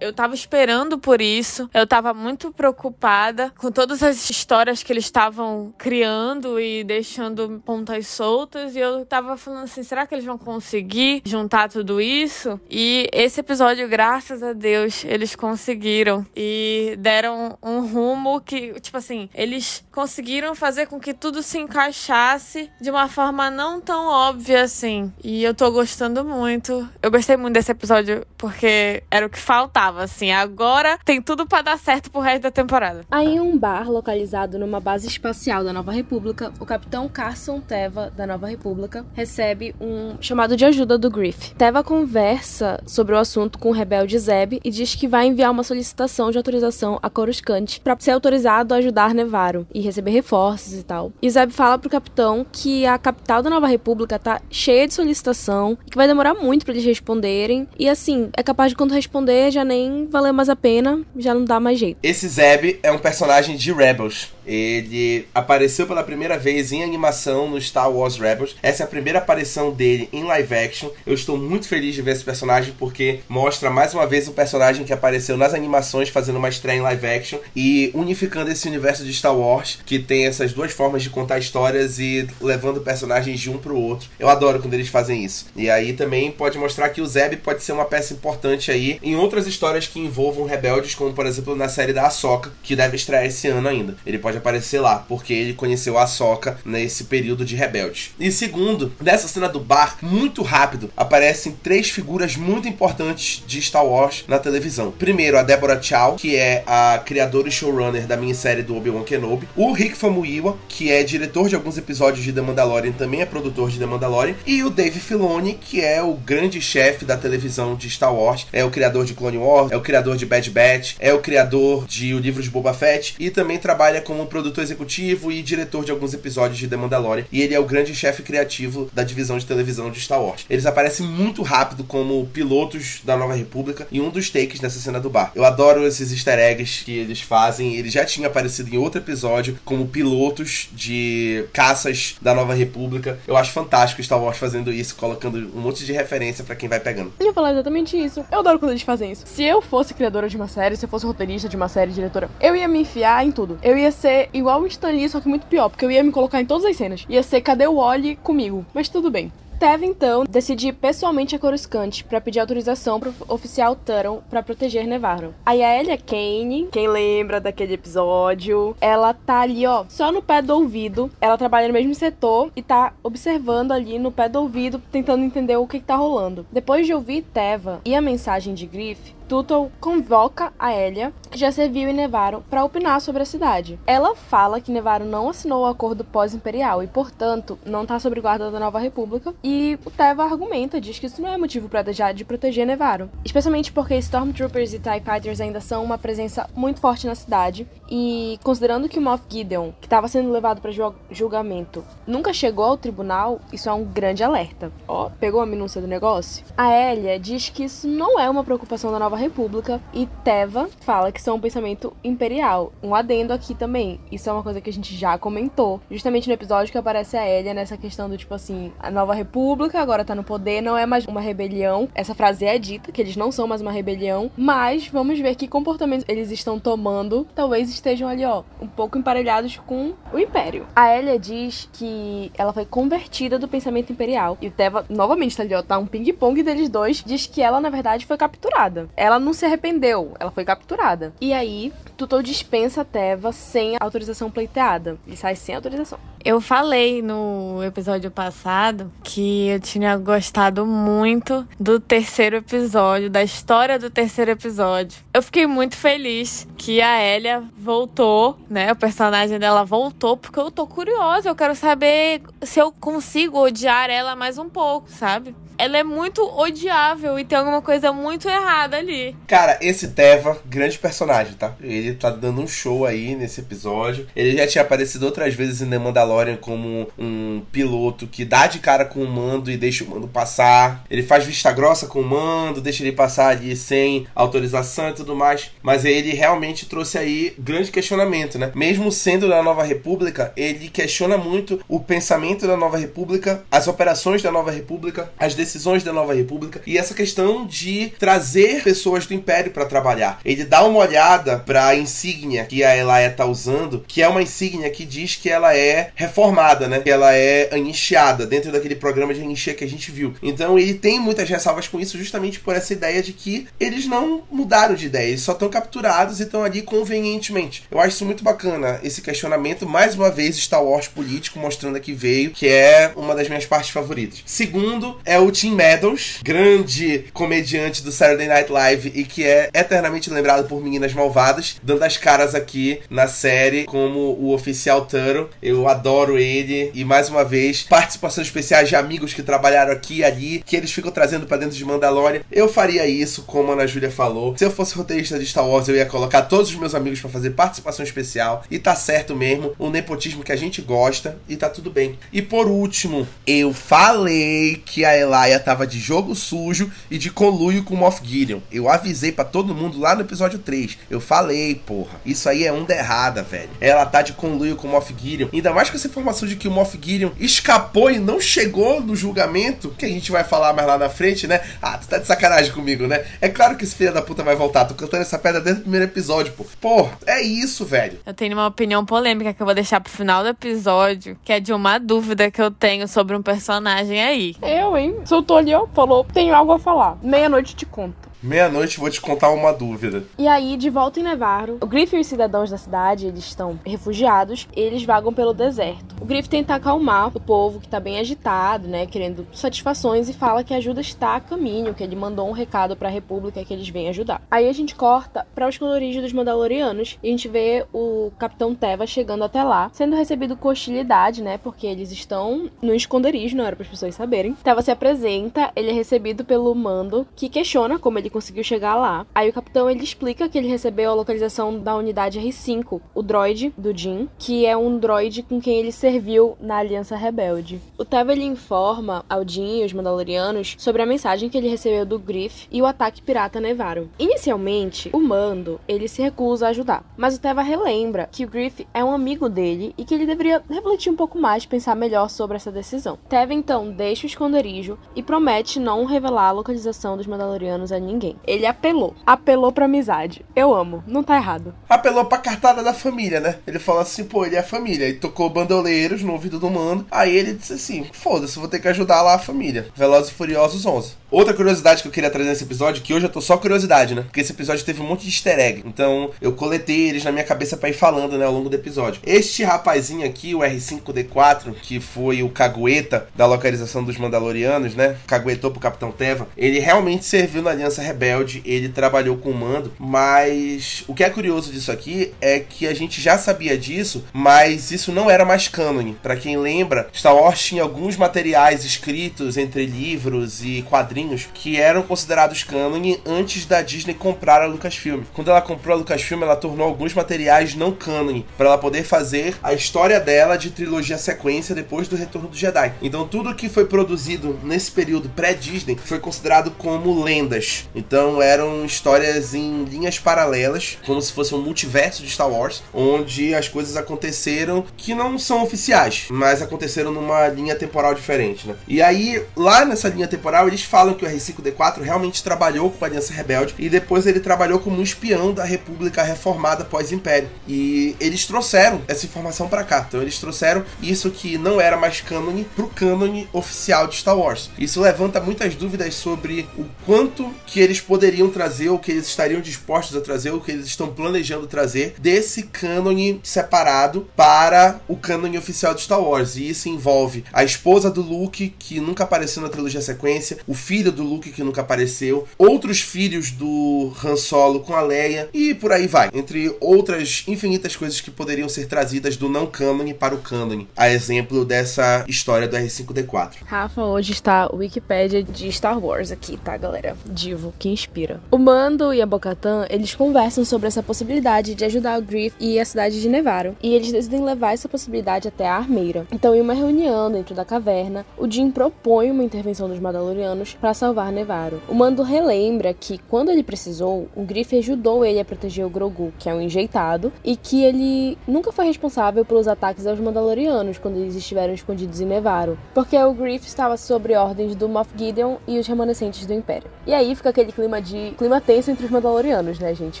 eu 0.00 0.12
tava 0.12 0.34
esperando 0.34 0.98
por 0.98 1.20
isso. 1.20 1.68
Eu 1.72 1.86
tava 1.86 2.12
muito 2.12 2.52
preocupada 2.52 3.52
com 3.56 3.70
todas 3.70 4.02
as 4.02 4.28
histórias 4.30 4.82
que 4.82 4.92
eles 4.92 5.04
estavam 5.04 5.72
criando 5.78 6.58
e 6.58 6.84
deixando 6.84 7.62
pontas 7.64 8.06
soltas. 8.06 8.74
E 8.74 8.78
eu 8.78 9.04
tava 9.06 9.36
falando 9.36 9.64
assim: 9.64 9.82
será 9.82 10.06
que 10.06 10.14
eles 10.14 10.24
vão 10.24 10.38
conseguir 10.38 11.22
juntar 11.24 11.68
tudo 11.68 12.00
isso? 12.00 12.60
E 12.70 13.08
esse 13.12 13.40
episódio, 13.40 13.88
graças 13.88 14.42
a 14.42 14.52
Deus, 14.52 15.04
eles 15.04 15.36
conseguiram. 15.36 16.26
E 16.34 16.96
deram 16.98 17.58
um 17.62 17.86
rumo 17.86 18.40
que, 18.40 18.80
tipo 18.80 18.96
assim, 18.96 19.28
eles 19.34 19.84
conseguiram 19.92 20.54
fazer 20.54 20.86
com 20.86 20.98
que 20.98 21.14
tudo 21.14 21.42
se 21.42 21.58
encaixasse 21.58 22.70
de 22.80 22.90
uma 22.90 23.08
forma 23.08 23.50
não 23.50 23.80
tão 23.80 24.06
óbvia 24.06 24.62
assim. 24.62 25.12
E 25.22 25.44
eu 25.44 25.54
tô 25.54 25.70
gostando 25.70 26.24
muito. 26.24 26.88
Eu 27.02 27.10
gostei 27.10 27.36
muito 27.36 27.54
desse 27.54 27.72
episódio 27.72 28.26
porque 28.36 29.02
era 29.12 29.26
o 29.26 29.30
que 29.30 29.38
faltava, 29.38 30.02
assim. 30.02 30.32
Agora 30.32 30.98
tem 31.04 31.20
tudo 31.20 31.46
para 31.46 31.62
dar 31.62 31.78
certo 31.78 32.10
pro 32.10 32.22
resto 32.22 32.44
da 32.44 32.50
temporada. 32.50 33.04
Aí, 33.10 33.34
em 33.34 33.40
um 33.40 33.58
bar 33.58 33.90
localizado 33.90 34.58
numa 34.58 34.80
base 34.80 35.06
espacial 35.06 35.62
da 35.62 35.72
Nova 35.72 35.92
República, 35.92 36.50
o 36.58 36.64
capitão 36.64 37.08
Carson 37.08 37.60
Teva, 37.60 38.10
da 38.16 38.26
Nova 38.26 38.48
República, 38.48 39.04
recebe 39.12 39.74
um 39.78 40.16
chamado 40.18 40.56
de 40.56 40.64
ajuda 40.64 40.96
do 40.96 41.10
Griff. 41.10 41.54
Teva 41.54 41.84
conversa 41.84 42.82
sobre 42.86 43.14
o 43.14 43.18
assunto 43.18 43.58
com 43.58 43.68
o 43.68 43.72
rebelde 43.72 44.18
Zeb 44.18 44.60
e 44.64 44.70
diz 44.70 44.94
que 44.94 45.06
vai 45.06 45.26
enviar 45.26 45.50
uma 45.50 45.62
solicitação 45.62 46.30
de 46.30 46.38
autorização 46.38 46.98
a 47.02 47.10
Coruscant 47.10 47.80
para 47.84 47.96
ser 47.98 48.12
autorizado 48.12 48.72
a 48.72 48.78
ajudar 48.78 49.14
Nevarro 49.14 49.66
e 49.74 49.80
receber 49.80 50.10
reforços 50.10 50.72
e 50.72 50.82
tal. 50.82 51.12
E 51.20 51.28
Zeb 51.28 51.52
fala 51.52 51.78
pro 51.78 51.90
capitão 51.90 52.46
que 52.50 52.86
a 52.86 52.96
capital 52.96 53.42
da 53.42 53.50
Nova 53.50 53.66
República 53.66 54.18
tá 54.18 54.40
cheia 54.50 54.88
de 54.88 54.94
solicitação 54.94 55.76
e 55.86 55.90
que 55.90 55.96
vai 55.96 56.06
demorar 56.06 56.32
muito 56.32 56.64
para 56.64 56.72
eles 56.72 56.86
responderem. 56.86 57.68
E 57.78 57.88
assim, 57.88 58.30
é 58.34 58.42
capaz 58.42 58.70
de 58.70 58.76
quando 58.76 59.01
responder 59.02 59.50
já 59.50 59.64
nem 59.64 60.06
valer 60.06 60.32
mais 60.32 60.48
a 60.48 60.56
pena, 60.56 61.00
já 61.16 61.34
não 61.34 61.44
dá 61.44 61.58
mais 61.58 61.78
jeito. 61.78 61.98
Esse 62.02 62.28
Zeb 62.28 62.78
é 62.82 62.92
um 62.92 62.98
personagem 62.98 63.56
de 63.56 63.72
Rebels. 63.72 64.32
Ele 64.46 65.26
apareceu 65.34 65.86
pela 65.86 66.02
primeira 66.02 66.38
vez 66.38 66.72
em 66.72 66.82
animação 66.82 67.48
no 67.48 67.60
Star 67.60 67.90
Wars 67.90 68.16
Rebels. 68.16 68.56
Essa 68.62 68.82
é 68.82 68.84
a 68.84 68.88
primeira 68.88 69.18
aparição 69.18 69.70
dele 69.70 70.08
em 70.12 70.24
live 70.24 70.54
action. 70.54 70.90
Eu 71.06 71.14
estou 71.14 71.36
muito 71.36 71.68
feliz 71.68 71.94
de 71.94 72.02
ver 72.02 72.12
esse 72.12 72.24
personagem 72.24 72.74
porque 72.78 73.20
mostra 73.28 73.70
mais 73.70 73.94
uma 73.94 74.06
vez 74.06 74.28
o 74.28 74.32
personagem 74.32 74.84
que 74.84 74.92
apareceu 74.92 75.36
nas 75.36 75.54
animações 75.54 76.08
fazendo 76.08 76.36
uma 76.36 76.48
estreia 76.48 76.78
em 76.78 76.82
live 76.82 77.06
action 77.06 77.38
e 77.54 77.90
unificando 77.94 78.50
esse 78.50 78.68
universo 78.68 79.04
de 79.04 79.12
Star 79.12 79.36
Wars 79.36 79.78
que 79.84 79.98
tem 79.98 80.26
essas 80.26 80.52
duas 80.52 80.72
formas 80.72 81.02
de 81.02 81.10
contar 81.10 81.38
histórias 81.38 81.98
e 81.98 82.26
levando 82.40 82.80
personagens 82.80 83.38
de 83.38 83.50
um 83.50 83.58
pro 83.58 83.76
outro. 83.76 84.08
Eu 84.18 84.28
adoro 84.28 84.60
quando 84.60 84.74
eles 84.74 84.88
fazem 84.88 85.24
isso. 85.24 85.46
E 85.56 85.70
aí 85.70 85.92
também 85.92 86.30
pode 86.30 86.58
mostrar 86.58 86.88
que 86.90 87.00
o 87.00 87.06
Zeb 87.06 87.36
pode 87.36 87.62
ser 87.62 87.72
uma 87.72 87.84
peça 87.84 88.14
importante 88.14 88.70
aí 88.70 88.98
em 89.02 89.16
outras 89.16 89.46
histórias 89.46 89.86
que 89.86 90.00
envolvam 90.00 90.46
rebeldes, 90.46 90.94
como 90.94 91.12
por 91.12 91.26
exemplo 91.26 91.54
na 91.54 91.68
série 91.68 91.92
da 91.92 92.06
Ahsoka, 92.06 92.52
que 92.62 92.76
deve 92.76 92.96
estrear 92.96 93.24
esse 93.24 93.48
ano 93.48 93.68
ainda. 93.68 93.96
Ele 94.06 94.18
pode 94.18 94.31
aparecer 94.38 94.80
lá, 94.80 95.04
porque 95.08 95.32
ele 95.32 95.54
conheceu 95.54 95.98
a 95.98 96.02
Ahsoka 96.02 96.58
nesse 96.64 97.04
período 97.04 97.44
de 97.44 97.56
rebelde. 97.56 98.12
E 98.18 98.30
segundo, 98.30 98.92
nessa 99.00 99.28
cena 99.28 99.48
do 99.48 99.60
bar, 99.60 99.96
muito 100.02 100.42
rápido, 100.42 100.90
aparecem 100.96 101.56
três 101.62 101.90
figuras 101.90 102.36
muito 102.36 102.68
importantes 102.68 103.42
de 103.46 103.60
Star 103.60 103.86
Wars 103.86 104.24
na 104.28 104.38
televisão. 104.38 104.90
Primeiro, 104.90 105.38
a 105.38 105.42
Deborah 105.42 105.80
Chow, 105.80 106.16
que 106.16 106.36
é 106.36 106.62
a 106.66 107.00
criadora 107.04 107.48
e 107.48 107.52
showrunner 107.52 108.06
da 108.06 108.16
minissérie 108.16 108.62
do 108.62 108.76
Obi-Wan 108.76 109.04
Kenobi. 109.04 109.48
O 109.56 109.72
Rick 109.72 109.96
Famuyiwa, 109.96 110.56
que 110.68 110.90
é 110.90 111.02
diretor 111.02 111.48
de 111.48 111.54
alguns 111.54 111.78
episódios 111.78 112.24
de 112.24 112.32
The 112.32 112.40
Mandalorian, 112.40 112.92
também 112.92 113.22
é 113.22 113.26
produtor 113.26 113.70
de 113.70 113.78
The 113.78 113.86
Mandalorian. 113.86 114.34
E 114.46 114.62
o 114.62 114.70
Dave 114.70 115.00
Filoni, 115.00 115.54
que 115.54 115.80
é 115.80 116.02
o 116.02 116.14
grande 116.14 116.60
chefe 116.60 117.04
da 117.04 117.16
televisão 117.16 117.74
de 117.74 117.88
Star 117.90 118.14
Wars. 118.14 118.46
É 118.52 118.64
o 118.64 118.70
criador 118.70 119.04
de 119.04 119.14
Clone 119.14 119.38
Wars, 119.38 119.72
é 119.72 119.76
o 119.76 119.80
criador 119.80 120.16
de 120.16 120.26
Bad 120.26 120.50
Batch, 120.50 120.94
é 120.98 121.12
o 121.12 121.20
criador 121.20 121.86
de 121.86 122.14
O 122.14 122.18
Livro 122.18 122.42
de 122.42 122.50
Boba 122.50 122.72
Fett 122.72 123.14
e 123.18 123.30
também 123.30 123.58
trabalha 123.58 124.00
como 124.00 124.21
produtor 124.26 124.62
executivo 124.62 125.30
e 125.30 125.42
diretor 125.42 125.84
de 125.84 125.90
alguns 125.90 126.14
episódios 126.14 126.58
de 126.58 126.68
The 126.68 126.76
Mandalorian. 126.76 127.24
E 127.30 127.42
ele 127.42 127.54
é 127.54 127.60
o 127.60 127.64
grande 127.64 127.94
chefe 127.94 128.22
criativo 128.22 128.90
da 128.92 129.02
divisão 129.02 129.38
de 129.38 129.46
televisão 129.46 129.90
de 129.90 130.00
Star 130.00 130.22
Wars. 130.22 130.44
Eles 130.48 130.66
aparecem 130.66 131.06
muito 131.06 131.42
rápido 131.42 131.84
como 131.84 132.26
pilotos 132.26 133.00
da 133.04 133.16
Nova 133.16 133.34
República 133.34 133.86
e 133.90 134.00
um 134.00 134.10
dos 134.10 134.30
takes 134.30 134.60
nessa 134.60 134.78
cena 134.78 135.00
do 135.00 135.10
bar. 135.10 135.32
Eu 135.34 135.44
adoro 135.44 135.86
esses 135.86 136.12
easter 136.12 136.38
eggs 136.38 136.84
que 136.84 136.92
eles 136.92 137.20
fazem. 137.20 137.76
Ele 137.76 137.90
já 137.90 138.04
tinha 138.04 138.26
aparecido 138.26 138.74
em 138.74 138.78
outro 138.78 139.00
episódio 139.00 139.58
como 139.64 139.86
pilotos 139.86 140.68
de 140.72 141.44
caças 141.52 142.16
da 142.20 142.34
Nova 142.34 142.54
República. 142.54 143.18
Eu 143.26 143.36
acho 143.36 143.52
fantástico 143.52 144.02
Star 144.02 144.22
Wars 144.22 144.38
fazendo 144.38 144.72
isso, 144.72 144.96
colocando 144.96 145.38
um 145.54 145.60
monte 145.60 145.84
de 145.84 145.92
referência 145.92 146.44
para 146.44 146.56
quem 146.56 146.68
vai 146.68 146.80
pegando. 146.80 147.12
Eu 147.18 147.26
ia 147.26 147.32
falar 147.32 147.52
exatamente 147.52 147.96
isso. 147.96 148.24
Eu 148.30 148.40
adoro 148.40 148.58
quando 148.58 148.70
eles 148.70 148.82
fazem 148.82 149.10
isso. 149.12 149.24
Se 149.26 149.42
eu 149.42 149.60
fosse 149.60 149.94
criadora 149.94 150.28
de 150.28 150.36
uma 150.36 150.48
série, 150.48 150.76
se 150.76 150.84
eu 150.84 150.88
fosse 150.88 151.06
roteirista 151.06 151.48
de 151.48 151.56
uma 151.56 151.68
série, 151.68 151.92
diretora, 151.92 152.30
eu 152.40 152.54
ia 152.56 152.68
me 152.68 152.80
enfiar 152.80 153.24
em 153.24 153.30
tudo. 153.30 153.58
Eu 153.62 153.76
ia 153.76 153.90
ser 153.90 154.11
igual 154.32 154.60
o 154.60 154.66
Stan 154.66 154.90
Lee, 154.90 155.08
só 155.08 155.20
que 155.20 155.28
muito 155.28 155.46
pior, 155.46 155.68
porque 155.68 155.84
eu 155.84 155.90
ia 155.90 156.02
me 156.02 156.12
colocar 156.12 156.40
em 156.40 156.46
todas 156.46 156.64
as 156.64 156.76
cenas. 156.76 157.04
Ia 157.08 157.22
ser 157.22 157.40
cadê 157.40 157.66
o 157.66 157.76
Wally 157.76 158.16
comigo. 158.16 158.64
Mas 158.74 158.88
tudo 158.88 159.10
bem. 159.10 159.32
Teve 159.62 159.86
então 159.86 160.24
decidir 160.28 160.72
pessoalmente 160.72 161.36
a 161.36 161.38
Coruscant 161.38 162.02
para 162.02 162.20
pedir 162.20 162.40
autorização 162.40 162.98
pro 162.98 163.14
oficial 163.28 163.76
Turon 163.76 164.20
para 164.28 164.42
proteger 164.42 164.88
Nevarro. 164.88 165.32
Aí 165.46 165.62
a 165.62 165.78
Elia 165.78 165.96
Kane, 165.96 166.68
quem 166.72 166.88
lembra 166.88 167.40
daquele 167.40 167.74
episódio, 167.74 168.74
ela 168.80 169.14
tá 169.14 169.38
ali, 169.38 169.64
ó, 169.64 169.84
só 169.88 170.10
no 170.10 170.20
pé 170.20 170.42
do 170.42 170.52
ouvido. 170.52 171.12
Ela 171.20 171.38
trabalha 171.38 171.68
no 171.68 171.74
mesmo 171.74 171.94
setor 171.94 172.50
e 172.56 172.60
tá 172.60 172.92
observando 173.04 173.70
ali 173.70 174.00
no 174.00 174.10
pé 174.10 174.28
do 174.28 174.40
ouvido, 174.40 174.82
tentando 174.90 175.22
entender 175.22 175.56
o 175.56 175.68
que, 175.68 175.78
que 175.78 175.86
tá 175.86 175.94
rolando. 175.94 176.44
Depois 176.50 176.84
de 176.84 176.92
ouvir 176.92 177.22
Teva 177.22 177.80
e 177.84 177.94
a 177.94 178.00
mensagem 178.00 178.54
de 178.54 178.66
Griff, 178.66 179.14
Tuttle 179.32 179.72
convoca 179.80 180.52
a 180.58 180.74
Elia, 180.74 181.10
que 181.30 181.38
já 181.38 181.50
serviu 181.50 181.88
em 181.88 181.94
Nevarro, 181.94 182.44
para 182.50 182.62
opinar 182.62 183.00
sobre 183.00 183.22
a 183.22 183.24
cidade. 183.24 183.80
Ela 183.86 184.14
fala 184.14 184.60
que 184.60 184.70
Nevarro 184.70 185.06
não 185.06 185.30
assinou 185.30 185.62
o 185.62 185.66
acordo 185.66 186.04
pós-imperial 186.04 186.82
e, 186.82 186.86
portanto, 186.86 187.58
não 187.64 187.84
está 187.84 187.98
sob 187.98 188.20
guarda 188.20 188.50
da 188.50 188.60
Nova 188.60 188.78
República, 188.78 189.32
e 189.42 189.78
o 189.86 189.90
Teva 189.90 190.22
argumenta, 190.24 190.78
diz 190.78 190.98
que 190.98 191.06
isso 191.06 191.22
não 191.22 191.32
é 191.32 191.38
motivo 191.38 191.66
para 191.66 191.80
deixar 191.80 192.12
de 192.12 192.26
proteger 192.26 192.66
Nevarro, 192.66 193.08
especialmente 193.24 193.72
porque 193.72 193.96
Stormtroopers 193.96 194.74
e 194.74 194.78
TIE 194.78 195.00
Fighters 195.00 195.40
ainda 195.40 195.62
são 195.62 195.82
uma 195.82 195.96
presença 195.96 196.46
muito 196.54 196.78
forte 196.78 197.06
na 197.06 197.14
cidade, 197.14 197.66
e 197.90 198.38
considerando 198.44 198.86
que 198.86 198.98
o 198.98 199.02
Moff 199.02 199.24
Gideon, 199.30 199.70
que 199.80 199.86
estava 199.86 200.08
sendo 200.08 200.30
levado 200.30 200.60
para 200.60 200.72
julgamento, 201.10 201.82
nunca 202.06 202.34
chegou 202.34 202.66
ao 202.66 202.76
tribunal, 202.76 203.40
isso 203.50 203.66
é 203.66 203.72
um 203.72 203.84
grande 203.84 204.22
alerta. 204.22 204.70
Ó, 204.86 205.08
pegou 205.18 205.40
a 205.40 205.46
minúcia 205.46 205.80
do 205.80 205.86
negócio? 205.86 206.44
A 206.54 206.70
Elia 206.70 207.18
diz 207.18 207.48
que 207.48 207.64
isso 207.64 207.88
não 207.88 208.20
é 208.20 208.28
uma 208.28 208.44
preocupação 208.44 208.92
da 208.92 208.98
Nova 208.98 209.21
república 209.22 209.80
e 209.94 210.06
Teva 210.24 210.68
fala 210.80 211.10
que 211.10 211.22
são 211.22 211.36
um 211.36 211.40
pensamento 211.40 211.92
imperial. 212.04 212.72
Um 212.82 212.94
adendo 212.94 213.32
aqui 213.32 213.54
também. 213.54 214.00
Isso 214.10 214.28
é 214.28 214.32
uma 214.32 214.42
coisa 214.42 214.60
que 214.60 214.68
a 214.68 214.72
gente 214.72 214.94
já 214.96 215.16
comentou, 215.16 215.80
justamente 215.90 216.28
no 216.28 216.34
episódio 216.34 216.70
que 216.70 216.78
aparece 216.78 217.16
a 217.16 217.28
Elia 217.28 217.54
nessa 217.54 217.76
questão 217.76 218.08
do 218.08 218.18
tipo 218.18 218.34
assim, 218.34 218.72
a 218.78 218.90
nova 218.90 219.14
república 219.14 219.80
agora 219.80 220.04
tá 220.04 220.14
no 220.14 220.24
poder, 220.24 220.60
não 220.60 220.76
é 220.76 220.84
mais 220.84 221.06
uma 221.06 221.20
rebelião. 221.20 221.88
Essa 221.94 222.14
frase 222.14 222.44
é 222.44 222.58
dita 222.58 222.92
que 222.92 223.00
eles 223.00 223.16
não 223.16 223.32
são 223.32 223.46
mais 223.46 223.60
uma 223.60 223.72
rebelião, 223.72 224.30
mas 224.36 224.88
vamos 224.88 225.18
ver 225.18 225.34
que 225.34 225.48
comportamentos 225.48 226.04
eles 226.08 226.30
estão 226.30 226.58
tomando, 226.58 227.26
talvez 227.34 227.68
estejam 227.68 228.08
ali, 228.08 228.24
ó, 228.24 228.42
um 228.60 228.66
pouco 228.66 228.98
emparelhados 228.98 229.56
com 229.66 229.92
o 230.12 230.18
império. 230.18 230.66
A 230.74 230.96
Elia 230.96 231.18
diz 231.18 231.68
que 231.72 232.30
ela 232.36 232.52
foi 232.52 232.64
convertida 232.64 233.38
do 233.38 233.48
pensamento 233.48 233.92
imperial 233.92 234.36
e 234.40 234.48
o 234.48 234.50
Teva 234.50 234.84
novamente 234.88 235.36
tá 235.36 235.42
ali, 235.42 235.54
ó, 235.54 235.62
tá 235.62 235.78
um 235.78 235.86
ping-pong 235.86 236.42
deles 236.42 236.68
dois, 236.68 237.02
diz 237.04 237.26
que 237.26 237.40
ela 237.40 237.60
na 237.60 237.70
verdade 237.70 238.06
foi 238.06 238.16
capturada. 238.16 238.88
Ela 239.02 239.18
não 239.18 239.32
se 239.32 239.44
arrependeu, 239.44 240.14
ela 240.20 240.30
foi 240.30 240.44
capturada. 240.44 241.12
E 241.20 241.32
aí, 241.32 241.72
tutor 241.96 242.22
dispensa 242.22 242.82
a 242.82 242.84
Teva 242.84 243.32
sem 243.32 243.76
autorização 243.80 244.30
pleiteada. 244.30 244.96
E 245.08 245.16
sai 245.16 245.34
sem 245.34 245.56
autorização. 245.56 245.98
Eu 246.24 246.40
falei 246.40 247.02
no 247.02 247.60
episódio 247.64 248.12
passado 248.12 248.92
que 249.02 249.48
eu 249.48 249.58
tinha 249.58 249.96
gostado 249.96 250.64
muito 250.64 251.44
do 251.58 251.80
terceiro 251.80 252.36
episódio, 252.36 253.10
da 253.10 253.24
história 253.24 253.76
do 253.76 253.90
terceiro 253.90 254.30
episódio. 254.30 255.02
Eu 255.12 255.20
fiquei 255.20 255.48
muito 255.48 255.76
feliz 255.76 256.46
que 256.56 256.80
a 256.80 257.02
Elia 257.02 257.42
voltou, 257.58 258.38
né? 258.48 258.70
O 258.70 258.76
personagem 258.76 259.36
dela 259.36 259.64
voltou, 259.64 260.16
porque 260.16 260.38
eu 260.38 260.48
tô 260.48 260.64
curiosa. 260.64 261.28
Eu 261.28 261.34
quero 261.34 261.56
saber 261.56 262.22
se 262.42 262.60
eu 262.60 262.70
consigo 262.70 263.40
odiar 263.40 263.90
ela 263.90 264.14
mais 264.14 264.38
um 264.38 264.48
pouco, 264.48 264.88
sabe? 264.88 265.34
Ela 265.62 265.78
é 265.78 265.84
muito 265.84 266.20
odiável 266.24 267.16
e 267.20 267.24
tem 267.24 267.38
alguma 267.38 267.62
coisa 267.62 267.92
muito 267.92 268.28
errada 268.28 268.78
ali. 268.78 269.14
Cara, 269.28 269.60
esse 269.60 269.92
Teva, 269.92 270.36
grande 270.44 270.76
personagem, 270.76 271.34
tá? 271.34 271.54
Ele 271.60 271.94
tá 271.94 272.10
dando 272.10 272.40
um 272.40 272.48
show 272.48 272.84
aí 272.84 273.14
nesse 273.14 273.42
episódio. 273.42 274.08
Ele 274.16 274.36
já 274.36 274.46
tinha 274.48 274.62
aparecido 274.62 275.06
outras 275.06 275.34
vezes 275.34 275.62
em 275.62 275.70
The 275.70 275.78
Mandalorian 275.78 276.36
como 276.36 276.88
um 276.98 277.42
piloto 277.52 278.08
que 278.08 278.24
dá 278.24 278.48
de 278.48 278.58
cara 278.58 278.84
com 278.84 279.04
o 279.04 279.08
mando 279.08 279.52
e 279.52 279.56
deixa 279.56 279.84
o 279.84 279.86
mando 279.86 280.08
passar. 280.08 280.82
Ele 280.90 281.04
faz 281.04 281.24
vista 281.24 281.52
grossa 281.52 281.86
com 281.86 282.00
o 282.00 282.04
mando, 282.04 282.60
deixa 282.60 282.82
ele 282.82 282.90
passar 282.90 283.28
ali 283.28 283.54
sem 283.54 284.04
autorização 284.16 284.88
e 284.88 284.94
tudo 284.94 285.14
mais. 285.14 285.52
Mas 285.62 285.84
ele 285.84 286.10
realmente 286.10 286.66
trouxe 286.66 286.98
aí 286.98 287.36
grande 287.38 287.70
questionamento, 287.70 288.36
né? 288.36 288.50
Mesmo 288.52 288.90
sendo 288.90 289.28
da 289.28 289.40
Nova 289.40 289.62
República, 289.62 290.32
ele 290.36 290.68
questiona 290.68 291.16
muito 291.16 291.60
o 291.68 291.78
pensamento 291.78 292.48
da 292.48 292.56
Nova 292.56 292.76
República, 292.76 293.44
as 293.48 293.68
operações 293.68 294.20
da 294.20 294.32
Nova 294.32 294.50
República, 294.50 295.12
as 295.16 295.36
decisões 295.36 295.51
da 295.84 295.92
Nova 295.92 296.14
República 296.14 296.60
e 296.66 296.78
essa 296.78 296.94
questão 296.94 297.46
de 297.46 297.92
trazer 297.98 298.62
pessoas 298.62 299.06
do 299.06 299.14
Império 299.14 299.52
para 299.52 299.64
trabalhar. 299.64 300.20
Ele 300.24 300.44
dá 300.44 300.64
uma 300.64 300.78
olhada 300.78 301.38
para 301.38 301.68
a 301.68 301.76
insígnia 301.76 302.44
que 302.44 302.62
a 302.62 302.76
Elaia 302.76 303.10
tá 303.10 303.24
usando, 303.24 303.84
que 303.86 304.02
é 304.02 304.08
uma 304.08 304.22
insígnia 304.22 304.70
que 304.70 304.84
diz 304.84 305.16
que 305.16 305.28
ela 305.28 305.56
é 305.56 305.90
reformada, 305.94 306.68
né? 306.68 306.80
Que 306.80 306.90
ela 306.90 307.14
é 307.14 307.50
anicheada 307.52 308.26
dentro 308.26 308.52
daquele 308.52 308.76
programa 308.76 309.14
de 309.14 309.22
anichia 309.22 309.54
que 309.54 309.64
a 309.64 309.68
gente 309.68 309.90
viu. 309.90 310.14
Então 310.22 310.58
ele 310.58 310.74
tem 310.74 311.00
muitas 311.00 311.28
ressalvas 311.28 311.68
com 311.68 311.80
isso 311.80 311.98
justamente 311.98 312.40
por 312.40 312.54
essa 312.54 312.72
ideia 312.72 313.02
de 313.02 313.12
que 313.12 313.46
eles 313.58 313.86
não 313.86 314.22
mudaram 314.30 314.74
de 314.74 314.86
ideia, 314.86 315.08
eles 315.08 315.22
só 315.22 315.32
estão 315.32 315.48
capturados 315.48 316.20
e 316.20 316.24
estão 316.24 316.44
ali 316.44 316.62
convenientemente. 316.62 317.64
Eu 317.70 317.80
acho 317.80 317.96
isso 317.96 318.04
muito 318.04 318.22
bacana, 318.22 318.80
esse 318.82 319.02
questionamento, 319.02 319.68
mais 319.68 319.94
uma 319.94 320.10
vez, 320.10 320.36
Star 320.36 320.62
Wars 320.62 320.88
político 320.88 321.38
mostrando 321.38 321.80
que 321.80 321.92
veio, 321.92 322.30
que 322.30 322.46
é 322.46 322.92
uma 322.96 323.14
das 323.14 323.28
minhas 323.28 323.46
partes 323.46 323.70
favoritas. 323.70 324.22
Segundo, 324.26 324.98
é 325.04 325.18
o 325.18 325.30
Tim 325.32 325.54
Meadows, 325.54 326.20
grande 326.22 327.06
comediante 327.12 327.82
do 327.82 327.90
Saturday 327.90 328.28
Night 328.28 328.52
Live 328.52 328.92
e 328.94 329.02
que 329.02 329.24
é 329.24 329.48
eternamente 329.52 330.10
lembrado 330.10 330.46
por 330.46 330.62
Meninas 330.62 330.92
Malvadas, 330.92 331.56
dando 331.62 331.82
as 331.82 331.96
caras 331.96 332.34
aqui 332.34 332.80
na 332.90 333.08
série 333.08 333.64
como 333.64 333.98
o 333.98 334.32
oficial 334.34 334.84
Turo. 334.84 335.30
Eu 335.42 335.66
adoro 335.66 336.18
ele 336.18 336.70
e 336.74 336.84
mais 336.84 337.08
uma 337.08 337.24
vez 337.24 337.62
participações 337.62 338.26
especiais 338.26 338.68
de 338.68 338.76
amigos 338.76 339.14
que 339.14 339.22
trabalharam 339.22 339.72
aqui 339.72 339.98
e 339.98 340.04
ali, 340.04 340.42
que 340.44 340.54
eles 340.54 340.70
ficam 340.70 340.90
trazendo 340.90 341.26
para 341.26 341.38
dentro 341.38 341.56
de 341.56 341.64
Mandalorian. 341.64 342.20
Eu 342.30 342.48
faria 342.48 342.86
isso, 342.86 343.22
como 343.22 343.50
a 343.50 343.54
Ana 343.54 343.66
Júlia 343.66 343.90
falou. 343.90 344.36
Se 344.36 344.44
eu 344.44 344.50
fosse 344.50 344.74
roteirista 344.74 345.18
de 345.18 345.26
Star 345.26 345.48
Wars, 345.48 345.68
eu 345.68 345.76
ia 345.76 345.86
colocar 345.86 346.22
todos 346.22 346.50
os 346.50 346.56
meus 346.56 346.74
amigos 346.74 347.00
para 347.00 347.10
fazer 347.10 347.30
participação 347.30 347.84
especial 347.84 348.44
e 348.50 348.58
tá 348.58 348.74
certo 348.74 349.16
mesmo, 349.16 349.54
o 349.58 349.70
nepotismo 349.70 350.22
que 350.22 350.32
a 350.32 350.36
gente 350.36 350.60
gosta 350.60 351.18
e 351.28 351.36
tá 351.36 351.48
tudo 351.48 351.70
bem. 351.70 351.98
E 352.12 352.20
por 352.20 352.46
último, 352.46 353.08
eu 353.26 353.54
falei 353.54 354.62
que 354.64 354.84
a 354.84 354.92
Ela 354.92 355.21
Elaia 355.22 355.38
tava 355.38 355.66
de 355.66 355.78
jogo 355.78 356.16
sujo 356.16 356.70
e 356.90 356.98
de 356.98 357.08
conluio 357.08 357.62
com 357.62 357.74
o 357.74 357.76
Moff 357.76 358.00
Gideon. 358.04 358.40
Eu 358.50 358.68
avisei 358.68 359.12
para 359.12 359.24
todo 359.24 359.54
mundo 359.54 359.78
lá 359.78 359.94
no 359.94 360.00
episódio 360.00 360.38
3. 360.40 360.78
Eu 360.90 361.00
falei, 361.00 361.54
porra. 361.54 362.00
Isso 362.04 362.28
aí 362.28 362.44
é 362.44 362.52
onda 362.52 362.74
errada, 362.74 363.22
velho. 363.22 363.50
Ela 363.60 363.86
tá 363.86 364.02
de 364.02 364.14
conluio 364.14 364.56
com 364.56 364.66
o 364.66 364.70
Moff 364.70 364.92
Gideon. 364.98 365.28
Ainda 365.32 365.52
mais 365.52 365.70
com 365.70 365.76
essa 365.76 365.86
informação 365.86 366.26
de 366.26 366.34
que 366.34 366.48
o 366.48 366.50
Moff 366.50 366.76
Gideon 366.80 367.10
escapou 367.20 367.88
e 367.88 368.00
não 368.00 368.20
chegou 368.20 368.80
no 368.80 368.96
julgamento, 368.96 369.72
que 369.78 369.86
a 369.86 369.88
gente 369.88 370.10
vai 370.10 370.24
falar 370.24 370.52
mais 370.52 370.66
lá 370.66 370.76
na 370.76 370.88
frente, 370.88 371.28
né? 371.28 371.40
Ah, 371.60 371.78
tu 371.78 371.86
tá 371.86 371.98
de 371.98 372.06
sacanagem 372.06 372.52
comigo, 372.52 372.88
né? 372.88 373.04
É 373.20 373.28
claro 373.28 373.56
que 373.56 373.62
esse 373.62 373.76
filho 373.76 373.94
da 373.94 374.02
puta 374.02 374.24
vai 374.24 374.34
voltar. 374.34 374.64
Tô 374.64 374.74
cantando 374.74 375.02
essa 375.02 375.18
pedra 375.18 375.40
desde 375.40 375.60
o 375.60 375.62
primeiro 375.62 375.86
episódio, 375.86 376.32
pô. 376.32 376.44
Porra, 376.60 376.98
é 377.06 377.22
isso, 377.22 377.64
velho. 377.64 378.00
Eu 378.04 378.14
tenho 378.14 378.34
uma 378.34 378.48
opinião 378.48 378.84
polêmica 378.84 379.32
que 379.32 379.40
eu 379.40 379.46
vou 379.46 379.54
deixar 379.54 379.80
pro 379.80 379.92
final 379.92 380.24
do 380.24 380.30
episódio, 380.30 381.16
que 381.24 381.32
é 381.32 381.38
de 381.38 381.52
uma 381.52 381.78
dúvida 381.78 382.28
que 382.28 382.42
eu 382.42 382.50
tenho 382.50 382.88
sobre 382.88 383.14
um 383.14 383.22
personagem 383.22 384.02
aí. 384.02 384.34
Eu, 384.42 384.76
hein? 384.76 384.96
Soltou 385.12 385.36
ali, 385.36 385.54
ó, 385.54 385.66
falou: 385.74 386.04
tenho 386.04 386.34
algo 386.34 386.52
a 386.52 386.58
falar. 386.58 386.96
Meia-noite 387.02 387.54
te 387.54 387.66
conto. 387.66 388.11
Meia-noite 388.22 388.78
vou 388.78 388.88
te 388.88 389.00
contar 389.00 389.30
uma 389.30 389.52
dúvida. 389.52 390.04
E 390.16 390.28
aí, 390.28 390.56
de 390.56 390.70
volta 390.70 391.00
em 391.00 391.02
Nevarro, 391.02 391.58
o 391.60 391.66
Griff 391.66 391.96
e 391.96 391.98
os 391.98 392.06
cidadãos 392.06 392.50
da 392.50 392.56
cidade, 392.56 393.08
eles 393.08 393.24
estão 393.24 393.58
refugiados, 393.66 394.46
eles 394.54 394.84
vagam 394.84 395.12
pelo 395.12 395.34
deserto. 395.34 395.96
O 396.00 396.04
Griff 396.04 396.28
tenta 396.28 396.54
acalmar 396.54 397.08
o 397.08 397.18
povo 397.18 397.58
que 397.58 397.66
tá 397.66 397.80
bem 397.80 397.98
agitado, 397.98 398.68
né, 398.68 398.86
querendo 398.86 399.26
satisfações 399.32 400.08
e 400.08 400.12
fala 400.12 400.44
que 400.44 400.54
a 400.54 400.58
ajuda 400.58 400.80
está 400.80 401.16
a 401.16 401.20
caminho, 401.20 401.74
que 401.74 401.82
ele 401.82 401.96
mandou 401.96 402.28
um 402.28 402.32
recado 402.32 402.76
para 402.76 402.86
a 402.86 402.92
República 402.92 403.44
que 403.44 403.52
eles 403.52 403.68
vêm 403.68 403.88
ajudar. 403.88 404.22
Aí 404.30 404.48
a 404.48 404.52
gente 404.52 404.76
corta 404.76 405.26
para 405.34 405.46
o 405.46 405.48
esconderijo 405.48 406.00
dos 406.00 406.12
Mandalorianos 406.12 407.00
e 407.02 407.08
a 407.08 407.10
gente 407.10 407.26
vê 407.26 407.66
o 407.72 408.12
Capitão 408.20 408.54
Teva 408.54 408.86
chegando 408.86 409.24
até 409.24 409.42
lá, 409.42 409.68
sendo 409.72 409.96
recebido 409.96 410.36
com 410.36 410.48
hostilidade, 410.48 411.22
né, 411.22 411.38
porque 411.38 411.66
eles 411.66 411.90
estão 411.90 412.48
no 412.62 412.72
esconderijo, 412.72 413.36
não 413.36 413.44
era 413.44 413.56
para 413.56 413.64
as 413.64 413.70
pessoas 413.70 413.96
saberem. 413.96 414.34
Teva 414.44 414.62
se 414.62 414.70
apresenta, 414.70 415.50
ele 415.56 415.70
é 415.70 415.72
recebido 415.72 416.24
pelo 416.24 416.54
mando, 416.54 417.04
que 417.16 417.28
questiona 417.28 417.80
como 417.80 417.98
ele 417.98 418.11
conseguiu 418.12 418.44
chegar 418.44 418.76
lá. 418.76 419.06
Aí 419.14 419.28
o 419.28 419.32
capitão 419.32 419.68
ele 419.68 419.82
explica 419.82 420.28
que 420.28 420.38
ele 420.38 420.46
recebeu 420.46 420.90
a 420.90 420.94
localização 420.94 421.58
da 421.58 421.74
unidade 421.74 422.20
R5, 422.20 422.80
o 422.94 423.02
droid 423.02 423.52
do 423.56 423.76
Jin, 423.76 424.08
que 424.18 424.46
é 424.46 424.56
um 424.56 424.78
droid 424.78 425.22
com 425.22 425.40
quem 425.40 425.58
ele 425.58 425.72
serviu 425.72 426.36
na 426.40 426.58
Aliança 426.58 426.94
Rebelde. 426.94 427.60
O 427.78 427.84
Teva 427.84 428.12
ele 428.12 428.24
informa 428.24 429.04
ao 429.08 429.26
Jin 429.26 429.60
e 429.60 429.64
os 429.64 429.72
Mandalorianos 429.72 430.54
sobre 430.58 430.82
a 430.82 430.86
mensagem 430.86 431.28
que 431.28 431.38
ele 431.38 431.48
recebeu 431.48 431.86
do 431.86 431.98
Griff 431.98 432.46
e 432.52 432.60
o 432.60 432.66
ataque 432.66 433.02
pirata 433.02 433.40
Nevarro. 433.40 433.88
Inicialmente, 433.98 434.90
o 434.92 435.00
Mando 435.00 435.60
ele 435.66 435.88
se 435.88 436.02
recusa 436.02 436.46
a 436.46 436.50
ajudar, 436.50 436.84
mas 436.96 437.16
o 437.16 437.20
Teva 437.20 437.42
relembra 437.42 438.08
que 438.12 438.24
o 438.24 438.28
Griff 438.28 438.66
é 438.74 438.84
um 438.84 438.92
amigo 438.92 439.28
dele 439.28 439.74
e 439.78 439.84
que 439.84 439.94
ele 439.94 440.06
deveria 440.06 440.42
refletir 440.48 440.92
um 440.92 440.96
pouco 440.96 441.18
mais, 441.18 441.46
pensar 441.46 441.74
melhor 441.74 442.10
sobre 442.10 442.36
essa 442.36 442.52
decisão. 442.52 442.98
Teva 443.08 443.32
então 443.32 443.70
deixa 443.70 444.04
o 444.04 444.06
esconderijo 444.06 444.78
e 444.94 445.02
promete 445.02 445.58
não 445.58 445.84
revelar 445.86 446.28
a 446.28 446.32
localização 446.32 446.96
dos 446.96 447.06
Mandalorianos 447.06 447.72
a 447.72 447.78
ninguém 447.78 448.01
ninguém. 448.02 448.16
Ele 448.26 448.46
apelou. 448.46 448.94
Apelou 449.06 449.52
pra 449.52 449.66
amizade. 449.66 450.24
Eu 450.34 450.54
amo. 450.54 450.82
Não 450.86 451.02
tá 451.02 451.16
errado. 451.16 451.54
Apelou 451.68 452.04
pra 452.04 452.18
cartada 452.18 452.62
da 452.62 452.74
família, 452.74 453.20
né? 453.20 453.36
Ele 453.46 453.58
falou 453.58 453.80
assim, 453.80 454.04
pô, 454.04 454.26
ele 454.26 454.36
é 454.36 454.42
família. 454.42 454.88
E 454.88 454.94
tocou 454.94 455.30
bandoleiros 455.30 456.02
no 456.02 456.12
ouvido 456.12 456.38
do 456.38 456.50
mano. 456.50 456.86
Aí 456.90 457.16
ele 457.16 457.34
disse 457.34 457.52
assim, 457.52 457.86
foda-se, 457.92 458.38
vou 458.38 458.48
ter 458.48 458.58
que 458.58 458.68
ajudar 458.68 459.02
lá 459.02 459.14
a 459.14 459.18
família. 459.18 459.68
Velozes 459.74 460.10
e 460.10 460.14
Furiosos 460.14 460.66
11. 460.66 461.02
Outra 461.10 461.34
curiosidade 461.34 461.82
que 461.82 461.88
eu 461.88 461.92
queria 461.92 462.10
trazer 462.10 462.30
nesse 462.30 462.44
episódio, 462.44 462.82
que 462.82 462.94
hoje 462.94 463.04
eu 463.04 463.10
tô 463.10 463.20
só 463.20 463.36
curiosidade, 463.36 463.94
né? 463.94 464.00
Porque 464.00 464.20
esse 464.20 464.32
episódio 464.32 464.64
teve 464.64 464.80
um 464.80 464.86
monte 464.86 465.02
de 465.02 465.08
easter 465.08 465.38
egg. 465.38 465.62
Então 465.66 466.10
eu 466.22 466.32
coletei 466.32 466.88
eles 466.88 467.04
na 467.04 467.12
minha 467.12 467.24
cabeça 467.24 467.54
para 467.54 467.68
ir 467.68 467.74
falando, 467.74 468.16
né, 468.16 468.24
ao 468.24 468.32
longo 468.32 468.48
do 468.48 468.56
episódio. 468.56 469.02
Este 469.04 469.44
rapazinho 469.44 470.06
aqui, 470.06 470.34
o 470.34 470.38
R5D4, 470.38 471.54
que 471.60 471.80
foi 471.80 472.22
o 472.22 472.30
cagueta 472.30 473.08
da 473.14 473.26
localização 473.26 473.84
dos 473.84 473.98
Mandalorianos, 473.98 474.74
né? 474.74 474.96
Caguetou 475.06 475.50
pro 475.50 475.60
Capitão 475.60 475.92
Teva. 475.92 476.28
Ele 476.34 476.58
realmente 476.58 477.04
serviu 477.04 477.42
na 477.42 477.50
Aliança 477.50 477.82
Rebelde, 477.92 478.42
ele 478.44 478.70
trabalhou 478.70 479.16
com 479.18 479.30
o 479.30 479.34
mando, 479.34 479.72
mas 479.78 480.82
o 480.88 480.94
que 480.94 481.04
é 481.04 481.10
curioso 481.10 481.52
disso 481.52 481.70
aqui 481.70 482.12
é 482.20 482.40
que 482.40 482.66
a 482.66 482.74
gente 482.74 483.00
já 483.00 483.18
sabia 483.18 483.56
disso, 483.56 484.04
mas 484.12 484.70
isso 484.70 484.90
não 484.90 485.10
era 485.10 485.24
mais 485.24 485.46
canon. 485.46 485.92
Para 486.02 486.16
quem 486.16 486.36
lembra, 486.38 486.88
Star 486.94 487.14
Wars 487.14 487.42
tinha 487.42 487.62
alguns 487.62 487.96
materiais 487.96 488.64
escritos 488.64 489.36
entre 489.36 489.66
livros 489.66 490.42
e 490.42 490.62
quadrinhos 490.62 491.28
que 491.34 491.60
eram 491.60 491.82
considerados 491.82 492.42
canon 492.42 492.72
antes 493.04 493.44
da 493.44 493.60
Disney 493.60 493.94
comprar 493.94 494.42
a 494.42 494.46
Lucasfilm. 494.46 495.02
Quando 495.12 495.30
ela 495.30 495.42
comprou 495.42 495.74
a 495.74 495.78
Lucasfilm, 495.78 496.22
ela 496.22 496.36
tornou 496.36 496.66
alguns 496.66 496.94
materiais 496.94 497.54
não 497.54 497.72
canon 497.72 498.22
para 498.36 498.46
ela 498.46 498.58
poder 498.58 498.84
fazer 498.84 499.36
a 499.42 499.52
história 499.52 500.00
dela 500.00 500.36
de 500.36 500.50
trilogia 500.50 500.96
sequência 500.96 501.54
depois 501.54 501.88
do 501.88 501.96
Retorno 501.96 502.28
do 502.28 502.36
Jedi. 502.36 502.72
Então 502.80 503.06
tudo 503.06 503.34
que 503.34 503.48
foi 503.48 503.66
produzido 503.66 504.38
nesse 504.42 504.70
período 504.70 505.08
pré-Disney 505.10 505.76
foi 505.84 505.98
considerado 505.98 506.50
como 506.52 507.02
lendas. 507.02 507.68
Então 507.74 508.20
eram 508.20 508.64
histórias 508.64 509.34
em 509.34 509.64
linhas 509.64 509.98
paralelas, 509.98 510.78
como 510.84 511.00
se 511.00 511.12
fosse 511.12 511.34
um 511.34 511.40
multiverso 511.40 512.02
de 512.02 512.10
Star 512.10 512.30
Wars, 512.30 512.62
onde 512.72 513.34
as 513.34 513.48
coisas 513.48 513.76
aconteceram 513.76 514.64
que 514.76 514.94
não 514.94 515.18
são 515.18 515.42
oficiais, 515.42 516.06
mas 516.10 516.42
aconteceram 516.42 516.92
numa 516.92 517.28
linha 517.28 517.54
temporal 517.54 517.94
diferente, 517.94 518.46
né? 518.46 518.54
E 518.66 518.82
aí, 518.82 519.22
lá 519.36 519.64
nessa 519.64 519.88
linha 519.88 520.08
temporal, 520.08 520.48
eles 520.48 520.62
falam 520.62 520.94
que 520.94 521.04
o 521.04 521.08
R5D4 521.08 521.82
realmente 521.82 522.22
trabalhou 522.22 522.70
com 522.70 522.84
a 522.84 522.88
Aliança 522.88 523.12
Rebelde 523.12 523.54
e 523.58 523.68
depois 523.68 524.06
ele 524.06 524.20
trabalhou 524.20 524.58
como 524.58 524.78
um 524.78 524.82
espião 524.82 525.32
da 525.32 525.44
República 525.44 526.02
Reformada 526.02 526.64
pós-Império. 526.64 527.28
E 527.48 527.96
eles 528.00 528.26
trouxeram 528.26 528.82
essa 528.86 529.06
informação 529.06 529.48
para 529.48 529.64
cá. 529.64 529.84
Então 529.88 530.02
eles 530.02 530.18
trouxeram 530.18 530.64
isso 530.80 531.10
que 531.10 531.38
não 531.38 531.60
era 531.60 531.76
mais 531.76 532.00
cânone 532.00 532.44
pro 532.56 532.68
cânone 532.68 533.28
oficial 533.32 533.86
de 533.86 533.96
Star 533.96 534.16
Wars. 534.16 534.50
Isso 534.58 534.80
levanta 534.80 535.20
muitas 535.20 535.54
dúvidas 535.54 535.94
sobre 535.94 536.48
o 536.56 536.64
quanto 536.84 537.32
que 537.46 537.60
eles 537.62 537.80
poderiam 537.80 538.28
trazer, 538.28 538.68
ou 538.68 538.78
que 538.78 538.90
eles 538.90 539.06
estariam 539.06 539.40
dispostos 539.40 539.96
a 539.96 540.00
trazer, 540.00 540.30
ou 540.30 540.40
que 540.40 540.50
eles 540.50 540.66
estão 540.66 540.88
planejando 540.92 541.46
trazer 541.46 541.94
desse 541.98 542.44
cânone 542.44 543.20
separado 543.22 544.08
para 544.16 544.80
o 544.88 544.96
cânone 544.96 545.38
oficial 545.38 545.74
de 545.74 545.82
Star 545.82 546.00
Wars. 546.00 546.36
E 546.36 546.48
isso 546.48 546.68
envolve 546.68 547.24
a 547.32 547.44
esposa 547.44 547.90
do 547.90 548.02
Luke, 548.02 548.54
que 548.58 548.80
nunca 548.80 549.04
apareceu 549.04 549.42
na 549.42 549.48
trilogia 549.48 549.80
sequência, 549.80 550.38
o 550.46 550.54
filho 550.54 550.92
do 550.92 551.02
Luke, 551.02 551.30
que 551.30 551.42
nunca 551.42 551.60
apareceu, 551.60 552.26
outros 552.36 552.80
filhos 552.80 553.30
do 553.30 553.92
Han 554.04 554.16
Solo 554.16 554.60
com 554.60 554.74
a 554.74 554.80
Leia, 554.80 555.28
e 555.32 555.54
por 555.54 555.72
aí 555.72 555.86
vai. 555.86 556.10
Entre 556.12 556.54
outras 556.60 557.24
infinitas 557.26 557.76
coisas 557.76 558.00
que 558.00 558.10
poderiam 558.10 558.48
ser 558.48 558.66
trazidas 558.66 559.16
do 559.16 559.28
não 559.28 559.46
cânone 559.46 559.94
para 559.94 560.14
o 560.14 560.18
cânone. 560.18 560.68
A 560.76 560.90
exemplo 560.90 561.44
dessa 561.44 562.04
história 562.08 562.48
do 562.48 562.56
R5D4. 562.56 563.36
Rafa 563.44 563.82
hoje 563.82 564.12
está 564.12 564.48
o 564.52 564.56
Wikipedia 564.56 565.22
de 565.22 565.50
Star 565.52 565.78
Wars 565.78 566.10
aqui, 566.10 566.36
tá, 566.36 566.56
galera? 566.56 566.96
Divo, 567.06 567.51
que 567.58 567.68
inspira. 567.68 568.20
O 568.30 568.38
Mando 568.38 568.92
e 568.92 569.00
a 569.00 569.06
Bocatan, 569.06 569.66
eles 569.70 569.94
conversam 569.94 570.44
sobre 570.44 570.68
essa 570.68 570.82
possibilidade 570.82 571.54
de 571.54 571.64
ajudar 571.64 571.98
o 571.98 572.02
Griff 572.02 572.36
e 572.40 572.58
a 572.58 572.64
cidade 572.64 573.00
de 573.00 573.08
Nevarro. 573.08 573.56
E 573.62 573.74
eles 573.74 573.92
decidem 573.92 574.22
levar 574.22 574.52
essa 574.52 574.68
possibilidade 574.68 575.28
até 575.28 575.46
a 575.46 575.56
Armeira. 575.56 576.06
Então, 576.12 576.34
em 576.34 576.40
uma 576.40 576.54
reunião 576.54 577.10
dentro 577.10 577.34
da 577.34 577.44
caverna, 577.44 578.04
o 578.16 578.30
Jim 578.30 578.50
propõe 578.50 579.10
uma 579.10 579.24
intervenção 579.24 579.68
dos 579.68 579.80
Mandalorianos 579.80 580.54
para 580.60 580.74
salvar 580.74 581.12
Nevarro. 581.12 581.60
O 581.68 581.74
Mando 581.74 582.02
relembra 582.02 582.72
que, 582.72 582.98
quando 583.08 583.30
ele 583.30 583.42
precisou, 583.42 584.08
o 584.14 584.22
Griff 584.22 584.56
ajudou 584.56 585.04
ele 585.04 585.20
a 585.20 585.24
proteger 585.24 585.66
o 585.66 585.70
Grogu, 585.70 586.12
que 586.18 586.28
é 586.28 586.34
um 586.34 586.40
enjeitado, 586.40 587.12
e 587.24 587.36
que 587.36 587.62
ele 587.62 588.16
nunca 588.26 588.52
foi 588.52 588.66
responsável 588.66 589.24
pelos 589.24 589.48
ataques 589.48 589.86
aos 589.86 589.98
Mandalorianos 589.98 590.78
quando 590.78 590.96
eles 590.96 591.16
estiveram 591.16 591.52
escondidos 591.52 592.00
em 592.00 592.06
Nevarro, 592.06 592.58
porque 592.74 592.96
o 592.96 593.12
Griff 593.12 593.46
estava 593.46 593.76
sob 593.76 594.14
ordens 594.14 594.54
do 594.54 594.68
Moff 594.68 594.90
Gideon 594.96 595.36
e 595.46 595.58
os 595.58 595.66
remanescentes 595.66 596.26
do 596.26 596.32
Império. 596.32 596.70
E 596.86 596.94
aí 596.94 597.14
fica 597.14 597.30
aquele 597.30 597.41
clima 597.50 597.80
de 597.80 598.14
clima 598.16 598.40
tenso 598.40 598.70
entre 598.70 598.84
os 598.84 598.90
Mandalorianos, 598.90 599.58
né, 599.58 599.74
gente? 599.74 600.00